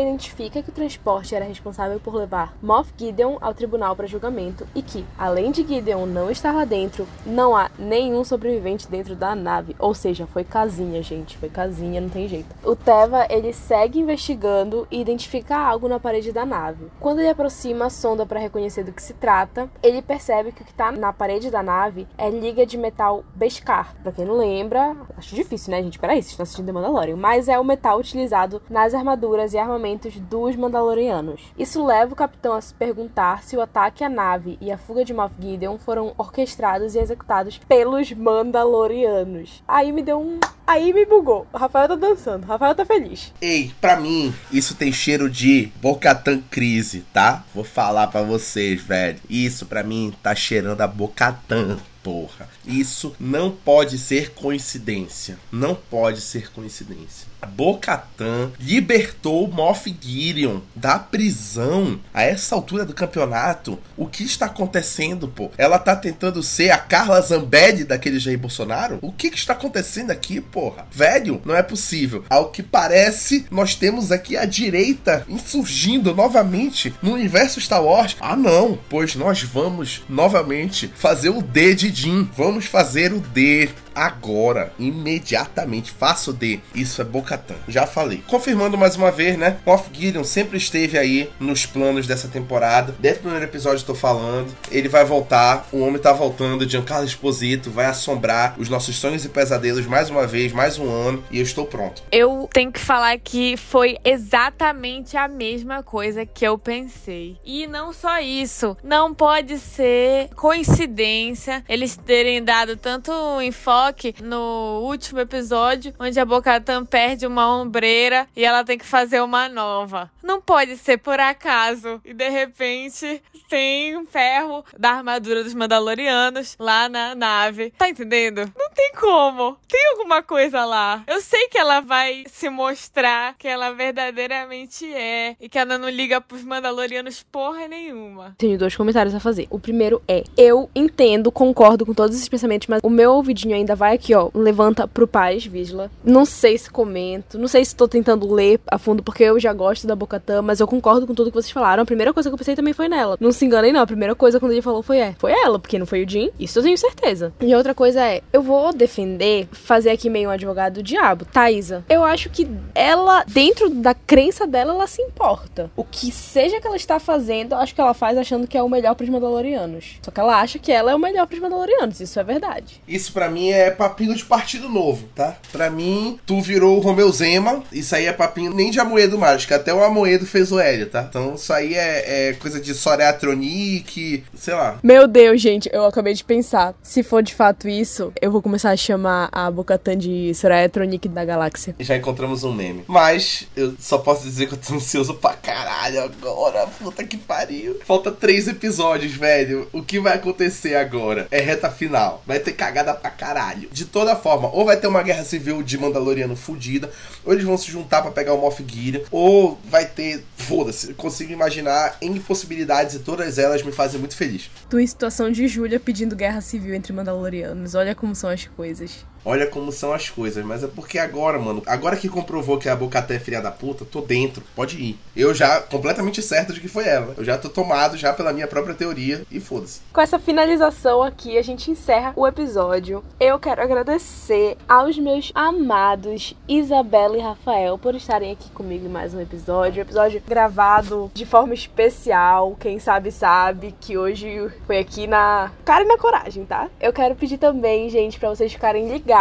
identifica 0.00 0.62
que 0.62 0.70
o 0.70 0.74
transporte 0.74 1.34
era 1.34 1.44
responsável 1.44 1.98
por 1.98 2.14
levar 2.14 2.54
Moff 2.62 2.92
Gideon 2.96 3.38
ao 3.40 3.54
tribunal 3.54 3.96
para 3.96 4.06
julgamento 4.06 4.66
e 4.74 4.82
que, 4.82 5.04
além 5.18 5.50
de 5.50 5.66
Gideon 5.66 6.06
não 6.06 6.30
estar 6.30 6.52
lá 6.52 6.64
dentro, 6.64 7.06
não 7.24 7.56
há 7.56 7.70
nenhum 7.78 8.24
sobrevivente 8.24 8.88
dentro 8.88 9.14
da 9.14 9.34
nave. 9.34 9.74
Ou 9.78 9.94
seja, 9.94 10.26
foi 10.26 10.44
casinha, 10.44 11.02
gente. 11.02 11.38
Foi 11.38 11.48
casinha, 11.48 12.00
não 12.00 12.08
tem 12.08 12.28
jeito. 12.28 12.54
O 12.62 12.76
Teva, 12.76 13.26
ele 13.30 13.52
segue 13.52 14.00
investigando 14.00 14.86
e 14.90 15.00
identifica 15.00 15.56
algo 15.56 15.88
na 15.88 16.00
parede 16.00 16.32
da 16.32 16.44
nave. 16.44 16.86
Quando 17.00 17.20
ele 17.20 17.30
aproxima 17.30 17.86
a 17.86 17.90
sonda 17.90 18.26
para 18.26 18.40
reconhecer 18.40 18.84
do 18.84 18.92
que 18.92 19.02
se 19.02 19.13
trata, 19.14 19.70
ele 19.82 20.02
percebe 20.02 20.52
que 20.52 20.62
o 20.62 20.64
que 20.64 20.70
está 20.70 20.92
na 20.92 21.12
parede 21.12 21.50
da 21.50 21.62
nave 21.62 22.06
é 22.18 22.28
liga 22.28 22.66
de 22.66 22.76
metal 22.76 23.24
Beskar. 23.34 23.94
Pra 24.02 24.12
quem 24.12 24.24
não 24.24 24.36
lembra, 24.36 24.96
acho 25.16 25.34
difícil, 25.34 25.70
né, 25.70 25.82
gente? 25.82 25.98
Peraí, 25.98 26.16
vocês 26.16 26.32
estão 26.32 26.44
assistindo 26.44 26.66
The 26.66 26.72
Mandalorian. 26.72 27.16
Mas 27.16 27.48
é 27.48 27.58
o 27.58 27.64
metal 27.64 27.98
utilizado 27.98 28.60
nas 28.68 28.94
armaduras 28.94 29.54
e 29.54 29.58
armamentos 29.58 30.18
dos 30.20 30.56
Mandalorianos. 30.56 31.52
Isso 31.58 31.84
leva 31.84 32.12
o 32.12 32.16
capitão 32.16 32.54
a 32.54 32.60
se 32.60 32.74
perguntar 32.74 33.42
se 33.42 33.56
o 33.56 33.60
ataque 33.60 34.04
à 34.04 34.08
nave 34.08 34.58
e 34.60 34.70
a 34.70 34.78
fuga 34.78 35.04
de 35.04 35.14
Moff 35.14 35.34
Gideon 35.38 35.78
foram 35.78 36.12
orquestrados 36.18 36.94
e 36.94 36.98
executados 36.98 37.58
pelos 37.58 38.12
Mandalorianos. 38.12 39.62
Aí 39.66 39.92
me 39.92 40.02
deu 40.02 40.20
um. 40.20 40.40
Aí 40.66 40.92
me 40.92 41.04
bugou. 41.04 41.46
O 41.52 41.58
Rafael 41.58 41.88
tá 41.88 41.94
dançando, 41.94 42.44
o 42.44 42.48
Rafael 42.48 42.74
tá 42.74 42.84
feliz. 42.86 43.32
Ei, 43.40 43.72
pra 43.80 43.96
mim, 43.96 44.34
isso 44.50 44.74
tem 44.74 44.92
cheiro 44.92 45.28
de 45.28 45.70
Bocatan 45.80 46.40
Crise, 46.50 47.04
tá? 47.12 47.44
Vou 47.54 47.64
falar 47.64 48.06
pra 48.06 48.22
vocês, 48.22 48.80
velho. 48.82 49.18
Isso 49.28 49.66
pra 49.66 49.82
mim 49.82 50.14
tá 50.22 50.34
cheirando 50.34 50.80
a 50.80 50.86
Bocatan 50.86 51.78
porra. 52.04 52.48
Isso 52.66 53.16
não 53.18 53.50
pode 53.50 53.98
ser 53.98 54.32
coincidência. 54.32 55.38
Não 55.50 55.74
pode 55.74 56.20
ser 56.20 56.52
coincidência. 56.52 57.34
Bocatan 57.46 58.52
libertou 58.58 59.48
Moff 59.48 59.94
Gideon 60.00 60.60
da 60.74 60.98
prisão 60.98 62.00
a 62.12 62.22
essa 62.22 62.54
altura 62.54 62.84
do 62.84 62.94
campeonato. 62.94 63.78
O 63.96 64.06
que 64.06 64.24
está 64.24 64.46
acontecendo, 64.46 65.28
pô? 65.28 65.50
Ela 65.56 65.78
tá 65.78 65.94
tentando 65.94 66.42
ser 66.42 66.70
a 66.70 66.78
Carla 66.78 67.20
Zambed 67.20 67.84
daquele 67.84 68.18
Jair 68.18 68.38
Bolsonaro? 68.38 68.98
O 69.02 69.12
que, 69.12 69.30
que 69.30 69.38
está 69.38 69.52
acontecendo 69.52 70.10
aqui, 70.10 70.40
porra? 70.40 70.86
Velho, 70.90 71.40
não 71.44 71.54
é 71.54 71.62
possível. 71.62 72.24
Ao 72.28 72.50
que 72.50 72.62
parece, 72.62 73.46
nós 73.50 73.74
temos 73.74 74.10
aqui 74.10 74.36
a 74.36 74.44
direita 74.44 75.24
insurgindo 75.28 76.14
novamente 76.14 76.94
no 77.02 77.12
universo 77.12 77.60
Star 77.60 77.82
Wars. 77.82 78.16
Ah, 78.20 78.36
não, 78.36 78.78
pois 78.88 79.14
nós 79.14 79.42
vamos 79.42 80.02
novamente 80.08 80.90
fazer 80.94 81.28
o 81.28 81.42
D 81.42 81.74
de 81.74 81.90
Jim. 81.94 82.28
Vamos 82.36 82.66
fazer 82.66 83.12
o 83.12 83.20
D 83.20 83.70
agora, 83.94 84.72
imediatamente. 84.78 85.92
Faça 85.92 86.30
o 86.30 86.32
D. 86.32 86.60
Isso 86.74 87.00
é 87.00 87.04
Bocatan. 87.04 87.54
Já 87.68 87.86
falei. 87.86 88.22
Confirmando 88.26 88.76
mais 88.76 88.96
uma 88.96 89.10
vez, 89.10 89.38
né? 89.38 89.58
Moff 89.64 89.88
Gideon 89.92 90.24
sempre 90.24 90.58
esteve 90.58 90.98
aí 90.98 91.30
nos 91.38 91.64
planos 91.64 92.06
dessa 92.06 92.28
temporada. 92.28 92.94
Desde 92.98 93.20
o 93.20 93.22
primeiro 93.22 93.44
episódio 93.44 93.76
estou 93.76 93.94
falando. 93.94 94.54
Ele 94.70 94.88
vai 94.88 95.04
voltar. 95.04 95.68
O 95.70 95.80
homem 95.80 96.00
tá 96.00 96.12
voltando. 96.12 96.68
Giancarlo 96.68 97.06
Esposito 97.06 97.70
vai 97.70 97.86
assombrar 97.86 98.56
os 98.58 98.68
nossos 98.68 98.96
sonhos 98.96 99.24
e 99.24 99.28
pesadelos 99.28 99.86
mais 99.86 100.10
uma 100.10 100.26
vez, 100.26 100.52
mais 100.52 100.78
um 100.78 100.90
ano. 100.90 101.22
E 101.30 101.38
eu 101.38 101.44
estou 101.44 101.66
pronto. 101.66 102.02
Eu 102.10 102.48
tenho 102.52 102.72
que 102.72 102.80
falar 102.80 103.16
que 103.18 103.56
foi 103.56 103.96
exatamente 104.04 105.16
a 105.16 105.28
mesma 105.28 105.82
coisa 105.82 106.26
que 106.26 106.44
eu 106.44 106.58
pensei. 106.58 107.36
E 107.44 107.66
não 107.66 107.92
só 107.92 108.18
isso. 108.20 108.76
Não 108.82 109.14
pode 109.14 109.58
ser 109.58 110.30
coincidência 110.34 111.62
eles 111.84 111.96
terem 111.98 112.42
dado 112.42 112.78
tanto 112.78 113.12
enfoque 113.42 114.14
no 114.22 114.80
último 114.84 115.20
episódio, 115.20 115.92
onde 115.98 116.18
a 116.18 116.24
Bocatan 116.24 116.86
perde 116.86 117.26
uma 117.26 117.54
ombreira 117.54 118.26
e 118.34 118.42
ela 118.42 118.64
tem 118.64 118.78
que 118.78 118.86
fazer 118.86 119.20
uma 119.20 119.50
nova. 119.50 120.10
Não 120.22 120.40
pode 120.40 120.78
ser 120.78 120.96
por 120.96 121.20
acaso. 121.20 122.00
E 122.02 122.14
de 122.14 122.28
repente 122.30 123.22
tem 123.50 123.96
um 123.98 124.06
ferro 124.06 124.64
da 124.78 124.92
armadura 124.92 125.44
dos 125.44 125.52
Mandalorianos 125.52 126.56
lá 126.58 126.88
na 126.88 127.14
nave. 127.14 127.70
Tá 127.76 127.88
entendendo? 127.90 128.50
Não 128.56 128.70
tem 128.70 128.92
como. 128.98 129.58
Tem 129.68 129.90
alguma 129.90 130.22
coisa 130.22 130.64
lá. 130.64 131.04
Eu 131.06 131.20
sei 131.20 131.48
que 131.48 131.58
ela 131.58 131.80
vai 131.80 132.24
se 132.28 132.48
mostrar 132.48 133.34
que 133.36 133.46
ela 133.46 133.72
verdadeiramente 133.72 134.86
é 134.90 135.36
e 135.38 135.48
que 135.50 135.58
ela 135.58 135.76
não 135.76 135.90
liga 135.90 136.20
pros 136.20 136.42
Mandalorianos 136.42 137.22
porra 137.22 137.68
nenhuma. 137.68 138.34
Tenho 138.38 138.56
dois 138.56 138.74
comentários 138.74 139.14
a 139.14 139.20
fazer. 139.20 139.46
O 139.50 139.58
primeiro 139.58 140.02
é: 140.08 140.24
eu 140.38 140.70
entendo, 140.74 141.30
concordo 141.30 141.73
concordo 141.74 141.86
com 141.86 141.94
todos 141.94 142.16
esses 142.16 142.28
pensamentos, 142.28 142.68
mas 142.68 142.80
o 142.82 142.90
meu 142.90 143.12
ouvidinho 143.12 143.54
ainda 143.54 143.74
vai 143.74 143.94
aqui, 143.94 144.14
ó. 144.14 144.30
Levanta 144.34 144.86
pro 144.86 145.06
paz, 145.06 145.44
Visla. 145.44 145.90
Não 146.04 146.24
sei 146.24 146.56
se 146.56 146.70
comento, 146.70 147.38
não 147.38 147.48
sei 147.48 147.64
se 147.64 147.74
tô 147.74 147.88
tentando 147.88 148.32
ler 148.32 148.60
a 148.66 148.78
fundo, 148.78 149.02
porque 149.02 149.24
eu 149.24 149.38
já 149.40 149.52
gosto 149.52 149.86
da 149.86 149.96
Bocatã, 149.96 150.40
mas 150.40 150.60
eu 150.60 150.66
concordo 150.66 151.06
com 151.06 151.14
tudo 151.14 151.30
que 151.30 151.36
vocês 151.36 151.50
falaram. 151.50 151.82
A 151.82 151.86
primeira 151.86 152.12
coisa 152.12 152.28
que 152.28 152.34
eu 152.34 152.38
pensei 152.38 152.54
também 152.54 152.72
foi 152.72 152.88
nela. 152.88 153.16
Não 153.20 153.32
se 153.32 153.44
enganem, 153.44 153.72
não. 153.72 153.80
A 153.80 153.86
primeira 153.86 154.14
coisa 154.14 154.38
quando 154.38 154.52
ele 154.52 154.62
falou 154.62 154.82
foi 154.82 154.98
é. 154.98 155.14
Foi 155.18 155.32
ela, 155.32 155.58
porque 155.58 155.78
não 155.78 155.86
foi 155.86 156.04
o 156.04 156.08
Jim. 156.08 156.30
Isso 156.38 156.58
eu 156.58 156.62
tenho 156.62 156.78
certeza. 156.78 157.32
E 157.40 157.54
outra 157.54 157.74
coisa 157.74 158.00
é, 158.00 158.22
eu 158.32 158.42
vou 158.42 158.72
defender, 158.72 159.48
fazer 159.52 159.90
aqui 159.90 160.08
meio 160.08 160.28
um 160.28 160.32
advogado 160.32 160.74
do 160.74 160.82
diabo. 160.82 161.24
Thaisa, 161.24 161.84
eu 161.88 162.04
acho 162.04 162.30
que 162.30 162.48
ela, 162.74 163.24
dentro 163.26 163.70
da 163.70 163.94
crença 163.94 164.46
dela, 164.46 164.72
ela 164.72 164.86
se 164.86 165.02
importa. 165.02 165.70
O 165.76 165.84
que 165.84 166.10
seja 166.12 166.60
que 166.60 166.66
ela 166.66 166.76
está 166.76 166.98
fazendo, 167.00 167.52
eu 167.52 167.58
acho 167.58 167.74
que 167.74 167.80
ela 167.80 167.94
faz 167.94 168.16
achando 168.16 168.46
que 168.46 168.56
é 168.56 168.62
o 168.62 168.68
melhor 168.68 168.94
pros 168.94 169.08
Mandalorianos. 169.08 169.98
Só 170.02 170.10
que 170.10 170.20
ela 170.20 170.40
acha 170.40 170.58
que 170.58 170.70
ela 170.70 170.90
é 170.90 170.94
o 170.94 170.98
melhor 170.98 171.26
pros 171.26 171.40
Mandalorianos. 171.40 171.53
Isso 172.00 172.18
é 172.20 172.24
verdade. 172.24 172.80
Isso 172.86 173.12
para 173.12 173.30
mim 173.30 173.50
é 173.50 173.70
papinho 173.70 174.14
de 174.14 174.24
partido 174.24 174.68
novo, 174.68 175.08
tá? 175.14 175.36
Para 175.52 175.70
mim, 175.70 176.18
tu 176.26 176.40
virou 176.40 176.76
o 176.76 176.80
Romeu 176.80 177.10
Zema. 177.10 177.62
Isso 177.72 177.94
aí 177.94 178.06
é 178.06 178.12
papinho 178.12 178.52
nem 178.52 178.70
de 178.70 178.80
Amoedo 178.80 179.18
que 179.46 179.54
até 179.54 179.72
o 179.72 179.82
Amoedo 179.82 180.26
fez 180.26 180.52
o 180.52 180.58
Hélio, 180.58 180.86
tá? 180.86 181.06
Então 181.08 181.34
isso 181.34 181.52
aí 181.52 181.74
é, 181.74 182.28
é 182.28 182.32
coisa 182.34 182.60
de 182.60 182.74
Soreatronic, 182.74 184.24
sei 184.34 184.54
lá. 184.54 184.78
Meu 184.82 185.08
Deus, 185.08 185.40
gente, 185.40 185.68
eu 185.72 185.86
acabei 185.86 186.14
de 186.14 186.24
pensar. 186.24 186.74
Se 186.82 187.02
for 187.02 187.22
de 187.22 187.34
fato 187.34 187.68
isso, 187.68 188.12
eu 188.20 188.30
vou 188.30 188.42
começar 188.42 188.70
a 188.70 188.76
chamar 188.76 189.28
a 189.32 189.50
Bocatan 189.50 189.96
de 189.96 190.34
Soreatronic 190.34 191.08
da 191.08 191.24
galáxia. 191.24 191.74
Já 191.80 191.96
encontramos 191.96 192.44
um 192.44 192.52
meme. 192.52 192.84
Mas 192.86 193.48
eu 193.56 193.74
só 193.78 193.98
posso 193.98 194.24
dizer 194.24 194.46
que 194.46 194.54
eu 194.54 194.58
tô 194.58 194.74
ansioso 194.74 195.14
pra 195.14 195.34
caralho 195.34 196.02
agora. 196.02 196.66
Puta 196.78 197.04
que 197.04 197.16
pariu. 197.16 197.78
Falta 197.84 198.10
três 198.10 198.46
episódios, 198.48 199.12
velho. 199.12 199.68
O 199.72 199.82
que 199.82 199.98
vai 199.98 200.14
acontecer 200.14 200.74
agora? 200.74 201.26
É 201.30 201.40
reta 201.44 201.70
final. 201.70 202.22
Vai 202.26 202.40
ter 202.40 202.52
cagada 202.52 202.94
pra 202.94 203.10
caralho. 203.10 203.68
De 203.70 203.84
toda 203.84 204.16
forma, 204.16 204.48
ou 204.48 204.64
vai 204.64 204.76
ter 204.76 204.86
uma 204.86 205.02
guerra 205.02 205.24
civil 205.24 205.62
de 205.62 205.78
Mandaloriano 205.78 206.36
fudida, 206.36 206.90
ou 207.24 207.32
eles 207.32 207.44
vão 207.44 207.56
se 207.56 207.70
juntar 207.70 208.02
para 208.02 208.10
pegar 208.10 208.34
o 208.34 208.40
Moff 208.40 208.64
Gideon, 208.66 209.02
ou 209.10 209.58
vai 209.64 209.86
ter. 209.86 210.24
Foda-se, 210.36 210.92
consigo 210.94 211.32
imaginar 211.32 211.96
em 212.02 212.20
possibilidades 212.20 212.96
e 212.96 212.98
todas 212.98 213.38
elas 213.38 213.62
me 213.62 213.72
fazem 213.72 213.98
muito 213.98 214.14
feliz. 214.14 214.50
Tua 214.68 214.86
situação 214.86 215.30
de 215.30 215.48
Júlia 215.48 215.80
pedindo 215.80 216.14
guerra 216.14 216.40
civil 216.40 216.74
entre 216.74 216.92
Mandalorianos. 216.92 217.74
Olha 217.74 217.94
como 217.94 218.14
são 218.14 218.28
as 218.28 218.46
coisas. 218.46 219.06
Olha 219.24 219.46
como 219.46 219.72
são 219.72 219.92
as 219.92 220.10
coisas, 220.10 220.44
mas 220.44 220.62
é 220.62 220.66
porque 220.66 220.98
agora, 220.98 221.38
mano, 221.38 221.62
agora 221.66 221.96
que 221.96 222.10
comprovou 222.10 222.58
que 222.58 222.68
a 222.68 222.76
Bocaté 222.76 223.14
é 223.14 223.18
filha 223.18 223.40
da 223.40 223.50
puta, 223.50 223.84
tô 223.84 224.02
dentro, 224.02 224.42
pode 224.54 224.76
ir. 224.76 224.98
Eu 225.16 225.32
já 225.32 225.62
completamente 225.62 226.20
certo 226.20 226.52
de 226.52 226.60
que 226.60 226.68
foi 226.68 226.86
ela. 226.86 227.14
Eu 227.16 227.24
já 227.24 227.38
tô 227.38 227.48
tomado 227.48 227.96
já 227.96 228.12
pela 228.12 228.34
minha 228.34 228.46
própria 228.46 228.74
teoria 228.74 229.22
e 229.30 229.40
foda-se. 229.40 229.80
Com 229.92 230.00
essa 230.00 230.18
finalização 230.18 231.02
aqui, 231.02 231.38
a 231.38 231.42
gente 231.42 231.70
encerra 231.70 232.12
o 232.14 232.26
episódio. 232.26 233.02
Eu 233.18 233.38
quero 233.38 233.62
agradecer 233.62 234.58
aos 234.68 234.98
meus 234.98 235.32
amados 235.34 236.36
Isabela 236.46 237.16
e 237.16 237.20
Rafael 237.20 237.78
por 237.78 237.94
estarem 237.94 238.32
aqui 238.32 238.50
comigo 238.50 238.84
em 238.84 238.90
mais 238.90 239.14
um 239.14 239.20
episódio. 239.20 239.78
Um 239.78 239.86
episódio 239.86 240.22
gravado 240.28 241.10
de 241.14 241.24
forma 241.24 241.54
especial. 241.54 242.54
Quem 242.60 242.78
sabe, 242.78 243.10
sabe 243.10 243.74
que 243.80 243.96
hoje 243.96 244.50
foi 244.66 244.78
aqui 244.78 245.06
na 245.06 245.50
cara 245.64 245.82
e 245.82 245.88
na 245.88 245.96
coragem, 245.96 246.44
tá? 246.44 246.68
Eu 246.78 246.92
quero 246.92 247.14
pedir 247.14 247.38
também, 247.38 247.88
gente, 247.88 248.18
para 248.18 248.28
vocês 248.28 248.52
ficarem 248.52 248.86
ligados 248.86 249.13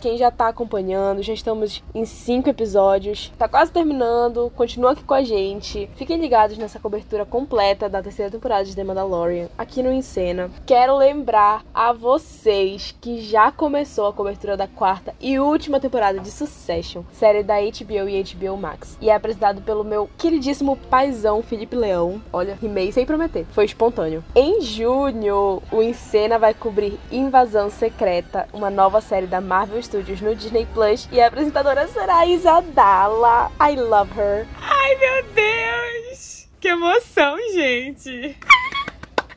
quem 0.00 0.16
já 0.16 0.30
tá 0.30 0.48
acompanhando, 0.48 1.22
já 1.22 1.34
estamos 1.34 1.84
em 1.94 2.06
cinco 2.06 2.48
episódios, 2.48 3.30
tá 3.36 3.46
quase 3.46 3.70
terminando, 3.70 4.50
continua 4.56 4.92
aqui 4.92 5.04
com 5.04 5.12
a 5.12 5.22
gente. 5.22 5.86
Fiquem 5.96 6.18
ligados 6.18 6.56
nessa 6.56 6.80
cobertura 6.80 7.26
completa 7.26 7.86
da 7.86 8.02
terceira 8.02 8.30
temporada 8.30 8.64
de 8.64 8.74
The 8.74 8.82
Mandalorian, 8.82 9.48
aqui 9.58 9.82
no 9.82 9.92
Encena. 9.92 10.50
Quero 10.64 10.96
lembrar 10.96 11.62
a 11.74 11.92
vocês 11.92 12.96
que 13.02 13.20
já 13.20 13.52
começou 13.52 14.06
a 14.06 14.14
cobertura 14.14 14.56
da 14.56 14.66
quarta 14.66 15.14
e 15.20 15.38
última 15.38 15.78
temporada 15.78 16.20
de 16.20 16.30
Succession, 16.30 17.02
série 17.12 17.42
da 17.42 17.56
HBO 17.56 18.08
e 18.08 18.22
HBO 18.22 18.56
Max, 18.56 18.96
e 18.98 19.10
é 19.10 19.14
apresentado 19.14 19.60
pelo 19.60 19.84
meu 19.84 20.08
queridíssimo 20.16 20.78
paizão 20.88 21.42
Felipe 21.42 21.76
Leão. 21.76 22.18
Olha, 22.32 22.56
rimei 22.62 22.90
sem 22.92 23.04
prometer, 23.04 23.44
foi 23.50 23.66
espontâneo. 23.66 24.24
Em 24.34 24.62
junho, 24.62 25.62
o 25.70 25.82
Encena 25.82 26.38
vai 26.38 26.54
cobrir 26.54 26.98
Invasão 27.12 27.68
Secreta, 27.68 28.48
uma 28.54 28.70
nova 28.70 29.02
série 29.02 29.33
da 29.34 29.40
Marvel 29.40 29.82
Studios 29.82 30.20
no 30.20 30.32
Disney 30.32 30.64
Plus 30.72 31.08
e 31.10 31.20
a 31.20 31.26
apresentadora 31.26 31.88
será 31.88 32.18
a 32.18 32.26
Isadala. 32.26 33.50
I 33.60 33.74
love 33.74 34.12
her. 34.16 34.46
Ai, 34.62 34.94
meu 34.94 35.24
Deus! 35.34 36.48
Que 36.60 36.68
emoção, 36.68 37.36
gente! 37.52 38.36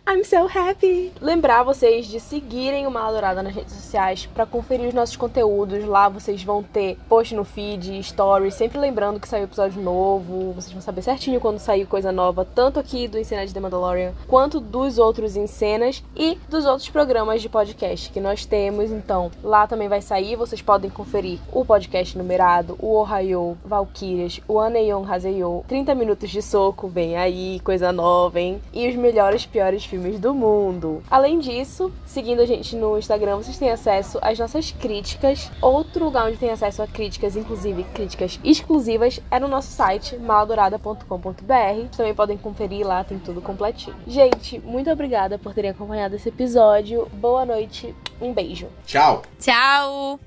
I'm 0.09 0.23
so 0.23 0.47
happy! 0.47 1.11
Lembrar 1.19 1.63
vocês 1.63 2.07
de 2.07 2.21
seguirem 2.21 2.87
o 2.87 2.91
Maladourada 2.91 3.43
nas 3.43 3.53
redes 3.53 3.73
sociais 3.73 4.25
para 4.25 4.45
conferir 4.45 4.87
os 4.87 4.93
nossos 4.93 5.17
conteúdos. 5.17 5.83
Lá 5.83 6.07
vocês 6.07 6.41
vão 6.41 6.63
ter 6.63 6.97
post 7.09 7.35
no 7.35 7.43
feed, 7.43 8.01
stories, 8.01 8.53
sempre 8.53 8.79
lembrando 8.79 9.19
que 9.19 9.27
saiu 9.27 9.43
episódio 9.43 9.81
novo. 9.81 10.53
Vocês 10.53 10.71
vão 10.71 10.81
saber 10.81 11.01
certinho 11.01 11.41
quando 11.41 11.59
sair 11.59 11.85
coisa 11.85 12.09
nova, 12.09 12.45
tanto 12.45 12.79
aqui 12.79 13.05
do 13.05 13.19
Encena 13.19 13.45
de 13.45 13.53
The 13.53 13.59
Mandalorian, 13.59 14.13
quanto 14.29 14.61
dos 14.61 14.97
outros 14.97 15.35
Encenas 15.35 16.01
e 16.15 16.37
dos 16.47 16.65
outros 16.65 16.87
programas 16.87 17.41
de 17.41 17.49
podcast 17.49 18.09
que 18.09 18.21
nós 18.21 18.45
temos. 18.45 18.89
Então, 18.89 19.29
lá 19.43 19.67
também 19.67 19.89
vai 19.89 20.01
sair. 20.01 20.37
Vocês 20.37 20.61
podem 20.61 20.89
conferir 20.89 21.37
o 21.51 21.65
podcast 21.65 22.17
numerado, 22.17 22.77
o 22.79 22.95
Ohio, 22.95 23.57
Valkyrias, 23.65 24.39
o 24.47 24.57
Aneon 24.57 25.03
Haseyo, 25.03 25.65
30 25.67 25.93
minutos 25.93 26.29
de 26.29 26.41
soco, 26.41 26.87
vem 26.87 27.17
aí, 27.17 27.59
coisa 27.59 27.91
nova, 27.91 28.39
hein? 28.39 28.61
E 28.71 28.87
os 28.87 28.95
melhores, 28.95 29.45
piores 29.45 29.83
filmes 29.83 29.96
filmes 29.97 30.19
do 30.19 30.33
mundo. 30.33 31.01
Além 31.09 31.39
disso, 31.39 31.91
seguindo 32.05 32.41
a 32.41 32.45
gente 32.45 32.75
no 32.75 32.97
Instagram, 32.97 33.37
vocês 33.37 33.57
têm 33.57 33.71
acesso 33.71 34.19
às 34.21 34.37
nossas 34.37 34.71
críticas. 34.71 35.51
Outro 35.59 36.05
lugar 36.05 36.27
onde 36.27 36.37
tem 36.37 36.51
acesso 36.51 36.83
a 36.83 36.87
críticas, 36.87 37.35
inclusive 37.35 37.83
críticas 37.95 38.39
exclusivas, 38.43 39.19
é 39.31 39.39
no 39.39 39.47
nosso 39.47 39.71
site 39.71 40.15
maladourada.com.br. 40.17 41.97
Também 41.97 42.13
podem 42.13 42.37
conferir 42.37 42.85
lá, 42.85 43.03
tem 43.03 43.17
tudo 43.17 43.41
completinho. 43.41 43.95
Gente, 44.05 44.59
muito 44.59 44.89
obrigada 44.91 45.39
por 45.39 45.53
terem 45.53 45.71
acompanhado 45.71 46.15
esse 46.15 46.29
episódio. 46.29 47.07
Boa 47.13 47.45
noite, 47.45 47.93
um 48.21 48.31
beijo. 48.33 48.67
Tchau. 48.85 49.23
Tchau. 49.39 50.19